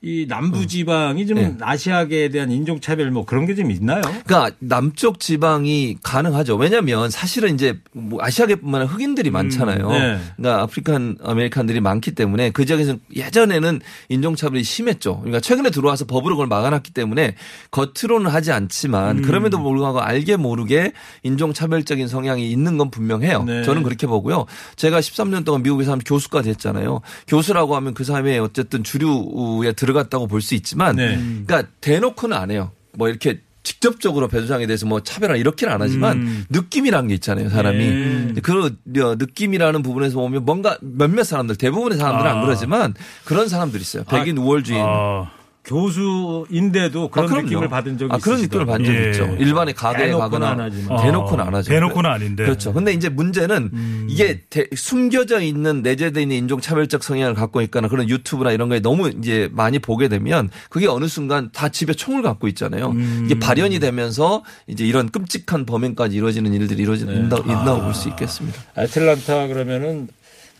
이 0.00 0.26
남부 0.28 0.66
지방이 0.66 1.26
좀 1.26 1.38
네. 1.38 1.54
아시아계에 1.60 2.28
대한 2.28 2.52
인종 2.52 2.80
차별 2.80 3.10
뭐 3.10 3.24
그런 3.24 3.46
게 3.46 3.58
좀 3.58 3.72
있나요? 3.72 4.00
그러니까 4.24 4.50
남쪽 4.60 5.18
지방이 5.18 5.96
가능하죠. 6.04 6.54
왜냐하면 6.54 7.10
사실은 7.10 7.54
이제 7.54 7.76
뭐 7.92 8.22
아시아계뿐만 8.22 8.82
아니라 8.82 8.94
흑인들이 8.94 9.30
많잖아요. 9.30 9.90
네. 9.90 10.18
그러니까 10.36 10.62
African 10.62 11.16
American들이 11.20 11.80
많기 11.80 12.12
때문에 12.14 12.50
그 12.50 12.64
지역에서는 12.64 13.00
예전에는 13.16 13.80
인종 14.08 14.36
차별이 14.36 14.62
심했죠. 14.62 15.16
그러니까 15.18 15.40
최근에 15.40 15.70
들어와서 15.70 16.04
법으로 16.04 16.36
그걸 16.36 16.46
막아놨기 16.46 16.92
때문에 16.92 17.34
겉으로는 17.72 18.30
하지 18.30 18.52
않지만 18.52 19.22
그럼에도 19.22 19.60
불구하고 19.60 20.00
알게 20.00 20.36
모르게 20.36 20.92
인종 21.24 21.52
차별적인 21.52 22.06
성향이 22.06 22.48
있는 22.48 22.78
건 22.78 22.92
분명해요. 22.92 23.42
네. 23.42 23.64
저는 23.64 23.82
그렇게 23.82 24.06
보고요. 24.06 24.46
제가 24.76 25.00
13년 25.00 25.44
동안 25.44 25.64
미국에서 25.64 25.90
한 25.90 25.98
교수까지 25.98 26.50
했잖아요. 26.50 27.00
교수라고 27.26 27.74
하면 27.74 27.94
그 27.94 28.04
사회에 28.04 28.38
어쨌든 28.38 28.84
주류에 28.84 29.72
들 29.72 29.87
어갔다고 29.90 30.26
볼 30.26 30.40
수 30.40 30.54
있지만 30.54 30.96
네. 30.96 31.16
그러니까 31.46 31.64
대놓고는 31.80 32.36
안 32.36 32.50
해요. 32.50 32.70
뭐 32.94 33.08
이렇게 33.08 33.40
직접적으로 33.62 34.28
배조장에 34.28 34.66
대해서 34.66 34.86
뭐 34.86 35.00
차별화 35.02 35.36
이렇게는 35.36 35.74
안 35.74 35.82
하지만 35.82 36.16
음. 36.18 36.44
느낌이라는 36.48 37.08
게 37.08 37.14
있잖아요, 37.14 37.50
사람이. 37.50 37.78
네. 37.78 38.40
그 38.42 38.76
느낌이라는 38.86 39.82
부분에서 39.82 40.18
보면 40.18 40.44
뭔가 40.46 40.78
몇몇 40.80 41.24
사람들, 41.24 41.56
대부분의 41.56 41.98
사람들은 41.98 42.30
아. 42.30 42.34
안 42.36 42.44
그러지만 42.44 42.94
그런 43.24 43.48
사람들 43.48 43.78
있어요. 43.80 44.04
백인 44.04 44.38
우월주의. 44.38 44.80
아, 44.80 45.30
교수인데도 45.68 47.08
그런 47.08 47.26
아, 47.26 47.28
그럼요. 47.28 47.44
느낌을 47.46 47.68
받은 47.68 47.98
적이 47.98 48.12
아, 48.14 48.18
그런 48.18 48.40
느낌을 48.40 48.66
받은 48.66 48.84
적이 48.84 48.98
예. 48.98 49.10
있죠. 49.10 49.24
일반의 49.38 49.74
가게에 49.74 50.06
대놓고는 50.06 50.30
가거나 50.30 50.50
안 50.50 50.60
하지만. 50.60 51.02
대놓고는 51.02 51.44
아, 51.44 51.48
안 51.48 51.54
하죠. 51.54 51.70
대놓고는 51.70 52.10
아닌데. 52.10 52.44
그렇죠. 52.44 52.72
근데 52.72 52.92
이제 52.92 53.08
문제는 53.08 53.70
음. 53.72 54.06
이게 54.10 54.42
대- 54.50 54.66
숨겨져 54.74 55.40
있는 55.40 55.82
내재되어 55.82 56.22
있는 56.22 56.36
인종 56.36 56.60
차별적 56.60 57.02
성향을 57.02 57.34
갖고 57.34 57.60
있거나 57.62 57.88
그런 57.88 58.08
유튜브나 58.08 58.52
이런 58.52 58.68
거에 58.68 58.80
너무 58.80 59.08
이제 59.10 59.48
많이 59.52 59.78
보게 59.78 60.08
되면 60.08 60.48
그게 60.70 60.86
어느 60.86 61.06
순간 61.06 61.50
다 61.52 61.68
집에 61.68 61.92
총을 61.92 62.22
갖고 62.22 62.48
있잖아요. 62.48 62.90
음. 62.90 63.22
이게 63.26 63.38
발현이 63.38 63.78
되면서 63.80 64.42
이제 64.66 64.86
이런 64.86 65.08
끔찍한 65.10 65.66
범행까지 65.66 66.16
이루어지는 66.16 66.52
일들이 66.52 66.82
이루어진다, 66.82 67.36
네. 67.36 67.42
있다고 67.42 67.82
볼수 67.82 68.08
있겠습니다. 68.10 68.58
애틀란타 68.78 69.46
그러면은 69.48 70.08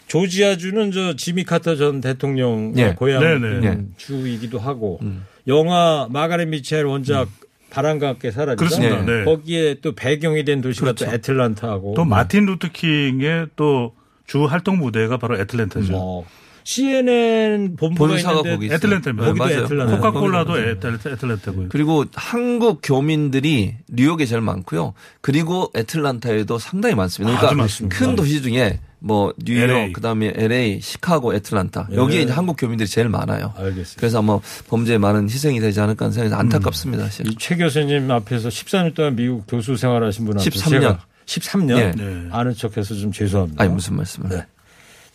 조지아주는 0.09 0.91
저 0.93 1.15
지미 1.17 1.45
카터 1.45 1.77
전 1.77 2.01
대통령 2.01 2.73
예. 2.77 2.95
고향 2.95 3.21
네네. 3.21 3.67
예. 3.67 3.79
주이기도 3.97 4.59
하고 4.59 5.01
영화 5.47 6.09
마가렛 6.11 6.49
미첼 6.49 6.85
원작 6.87 7.29
바람과 7.71 8.09
함께 8.09 8.31
사라지죠. 8.31 8.57
그렇습니다. 8.57 9.05
네. 9.05 9.25
거기에 9.25 9.77
또 9.83 9.95
배경이 9.95 10.45
된 10.45 10.61
도시가 10.63 10.93
또 10.93 10.95
그렇죠. 10.95 11.15
애틀란타하고 11.15 11.95
또 11.95 12.05
마틴 12.05 12.47
루트킹의 12.47 13.49
또 13.57 13.99
주 14.29 14.45
활동 14.45 14.77
무대가 14.77 15.17
바로 15.17 15.39
애틀랜타죠. 15.41 15.91
뭐 15.91 16.27
CNN 16.73 17.77
본부가 17.77 18.09
본사가 18.09 18.31
있는데 18.41 18.51
거기 18.51 18.67
있어요. 18.67 18.77
애틀랜타입니다. 18.77 19.27
거기도 19.27 19.45
맞아요. 19.45 19.65
애틀란타. 19.65 19.97
코카콜라도 19.97 20.53
거기도 20.53 20.69
애틀- 20.89 21.13
애틀랜타고요. 21.15 21.69
그리고 21.71 22.05
한국 22.15 22.81
교민들이 22.83 23.77
뉴욕에 23.89 24.27
제일 24.27 24.43
많고요. 24.43 24.93
그리고 25.23 25.73
애틀란타에도 25.75 26.59
상당히 26.59 26.95
많습니다. 26.95 27.39
그러니까 27.39 27.57
많습니다. 27.63 27.97
큰 27.97 28.15
도시 28.17 28.43
중에 28.43 28.81
뭐 28.99 29.33
뉴욕, 29.43 29.63
LA. 29.63 29.93
그다음에 29.95 30.33
LA, 30.37 30.81
시카고, 30.83 31.35
애틀란타 31.37 31.89
여기에 31.95 32.19
네. 32.19 32.23
이제 32.25 32.33
한국 32.35 32.57
교민들이 32.59 32.87
제일 32.87 33.09
많아요. 33.09 33.55
알겠습니다. 33.57 33.95
그래서 33.97 34.21
뭐 34.21 34.43
범죄에 34.69 34.99
많은 34.99 35.31
희생이 35.31 35.61
되지 35.61 35.81
않을까 35.81 36.05
하는 36.05 36.13
생각이 36.13 36.35
안타깝습니다. 36.35 37.05
사실. 37.05 37.27
이최 37.29 37.57
교수님 37.57 38.11
앞에서 38.11 38.51
14년 38.51 38.93
동안 38.95 39.17
미국 39.17 39.45
교수 39.49 39.75
생활하신 39.77 40.27
분 40.27 40.35
앞에서 40.39 40.51
13년. 40.51 40.81
제가 40.83 41.01
13년 41.25 41.77
네. 41.77 41.93
네. 41.97 42.29
아는 42.31 42.53
척해서 42.55 42.95
좀 42.95 43.11
죄송합니다. 43.11 43.63
아니 43.65 43.73
무슨 43.73 43.97
말씀을? 43.97 44.29
네. 44.29 44.45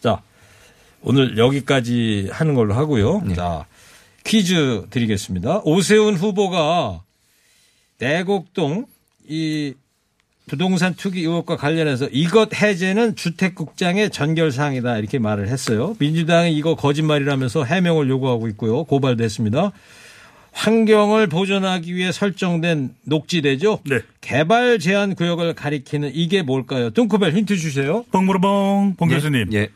자 0.01 0.19
오늘 1.03 1.37
여기까지 1.37 2.29
하는 2.31 2.53
걸로 2.53 2.73
하고요. 2.73 3.21
네. 3.25 3.35
자 3.35 3.65
퀴즈 4.23 4.85
드리겠습니다. 4.89 5.61
오세훈 5.65 6.15
후보가 6.15 7.01
내곡동 7.99 8.85
이 9.27 9.73
부동산 10.47 10.93
투기 10.93 11.21
의혹과 11.21 11.55
관련해서 11.55 12.07
이것 12.11 12.53
해제는 12.53 13.15
주택국장의 13.15 14.09
전결사항이다 14.09 14.97
이렇게 14.97 15.19
말을 15.19 15.47
했어요. 15.47 15.95
민주당이 15.99 16.55
이거 16.55 16.75
거짓말이라면서 16.75 17.63
해명을 17.63 18.09
요구하고 18.09 18.47
있고요. 18.49 18.83
고발됐습니다. 18.83 19.71
환경을 20.51 21.27
보존하기 21.27 21.95
위해 21.95 22.11
설정된 22.11 22.93
녹지대죠. 23.05 23.79
네. 23.85 24.01
개발 24.21 24.79
제한 24.79 25.15
구역을 25.15 25.55
가리키는 25.55 26.11
이게 26.13 26.43
뭘까요? 26.43 26.91
뚱크벨 26.91 27.33
힌트 27.33 27.57
주세요. 27.57 28.05
뻥무르뻥 28.11 28.95
봉 28.97 29.09
교수님. 29.09 29.51
예, 29.53 29.69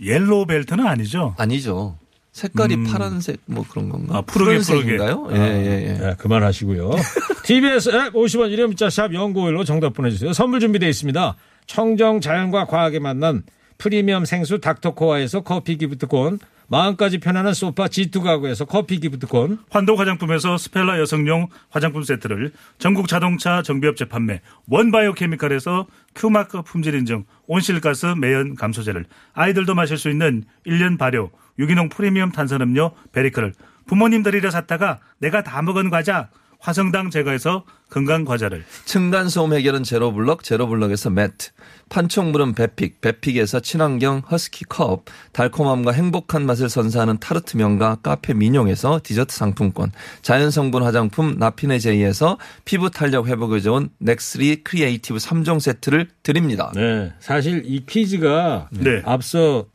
yellow 0.00 0.46
belt는 0.46 0.86
아니죠. 0.86 1.34
아니죠. 1.38 1.96
색깔이 2.32 2.84
파란색 2.84 3.40
뭐 3.46 3.64
그런 3.66 3.88
건가? 3.88 4.18
아, 4.18 4.20
푸르게, 4.20 4.58
푸른색인가요? 4.58 5.28
예, 5.32 5.36
예, 5.36 5.88
예. 5.88 5.92
네, 5.94 6.14
그만하시고요. 6.18 6.90
TBS 7.44 7.88
앱 7.88 8.12
50원 8.12 8.50
유료 8.50 8.66
문자 8.66 8.90
샵 8.90 9.14
영구오일로 9.14 9.64
정답 9.64 9.94
보내주세요. 9.94 10.34
선물 10.34 10.60
준비되어 10.60 10.86
있습니다. 10.86 11.34
청정 11.66 12.20
자연과 12.20 12.66
과학이 12.66 12.98
만난 12.98 13.42
프리미엄 13.78 14.26
생수 14.26 14.60
닥터코아에서 14.60 15.40
커피 15.40 15.78
기프트콘 15.78 16.38
마음까지 16.68 17.18
편안한 17.18 17.54
소파 17.54 17.86
G2 17.86 18.22
가구에서 18.22 18.64
커피 18.64 18.98
기프트콘. 18.98 19.58
한독 19.70 20.00
화장품에서 20.00 20.58
스펠라 20.58 20.98
여성용 20.98 21.48
화장품 21.70 22.02
세트를 22.02 22.52
전국 22.78 23.08
자동차 23.08 23.62
정비업체 23.62 24.06
판매 24.06 24.40
원바이오 24.68 25.12
케미칼에서 25.12 25.86
큐마크 26.14 26.62
품질 26.62 26.94
인증 26.94 27.24
온실가스 27.46 28.06
매연 28.06 28.56
감소제를 28.56 29.04
아이들도 29.34 29.74
마실 29.74 29.96
수 29.96 30.10
있는 30.10 30.44
1년 30.66 30.98
발효 30.98 31.30
유기농 31.58 31.88
프리미엄 31.88 32.32
탄산음료 32.32 32.92
베리크를 33.12 33.52
부모님 33.86 34.14
드리려 34.14 34.50
샀다가 34.50 34.98
내가 35.18 35.42
다 35.42 35.62
먹은 35.62 35.90
과자 35.90 36.28
화성당 36.66 37.10
제과에서 37.10 37.62
건강 37.90 38.24
과자를 38.24 38.64
층간소음 38.86 39.54
해결은 39.54 39.84
제로블럭, 39.84 40.42
제로블럭에서 40.42 41.10
매트, 41.10 41.50
판촉물은 41.90 42.54
베픽, 42.54 43.00
베픽에서 43.00 43.60
친환경 43.60 44.20
허스키 44.28 44.64
컵, 44.64 45.04
달콤함과 45.32 45.92
행복한 45.92 46.44
맛을 46.44 46.68
선사하는 46.68 47.18
타르트 47.20 47.56
명가 47.56 47.98
카페 48.02 48.34
민용에서 48.34 48.98
디저트 49.04 49.32
상품권, 49.32 49.92
자연성분 50.22 50.82
화장품 50.82 51.36
나피네 51.38 51.78
제이에서 51.78 52.36
피부 52.64 52.90
탄력 52.90 53.28
회복에 53.28 53.60
좋은 53.60 53.88
넥스리 54.00 54.64
크리에이티브 54.64 55.20
3종 55.20 55.60
세트를 55.60 56.08
드립니다. 56.24 56.72
네, 56.74 57.12
사실 57.20 57.62
이 57.64 57.86
퀴즈가 57.86 58.70
네. 58.72 59.02
앞서 59.04 59.66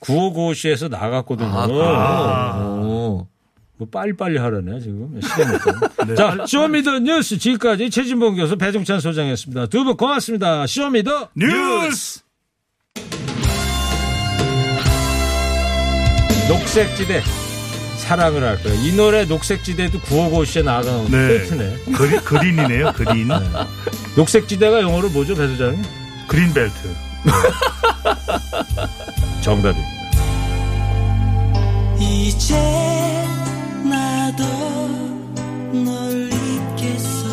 9595쇼에서 0.00 0.88
나갔거든요. 0.88 1.48
오. 1.50 2.93
뭐 3.76 3.88
빨리빨리 3.90 4.38
하라네 4.38 4.78
지금 4.80 5.20
시간부터. 5.20 6.14
자, 6.14 6.46
Show 6.46 6.70
Me 6.70 6.82
the 6.82 7.00
뉴스 7.00 7.38
지금까지 7.38 7.90
최진봉 7.90 8.36
교수 8.36 8.56
배종찬 8.56 9.00
소장이었습니다. 9.00 9.66
두 9.66 9.84
분 9.84 9.96
고맙습니다. 9.96 10.66
Show 10.66 10.94
Me 10.94 11.09
the 11.09 11.30
뉴스 11.36 12.20
녹색지대 16.48 17.22
사랑을 17.96 18.44
할 18.44 18.62
거예요. 18.62 18.78
이 18.82 18.92
노래 18.94 19.24
녹색지대도 19.24 19.98
9595시에 20.00 20.62
나가는 20.64 21.04
네. 21.10 21.38
포트네. 21.40 21.76
그리, 21.96 22.16
green이네요 22.18 22.92
green 22.92 23.28
녹색지대가 24.16 24.82
영어로 24.82 25.08
뭐죠, 25.08 25.34
배 25.34 25.48
소장님? 25.48 25.82
그린벨트 26.28 26.94
정답입니다. 29.42 29.88
이제 31.98 32.54
나도 34.24 34.42
널 35.84 36.30
잊겠어 36.32 37.23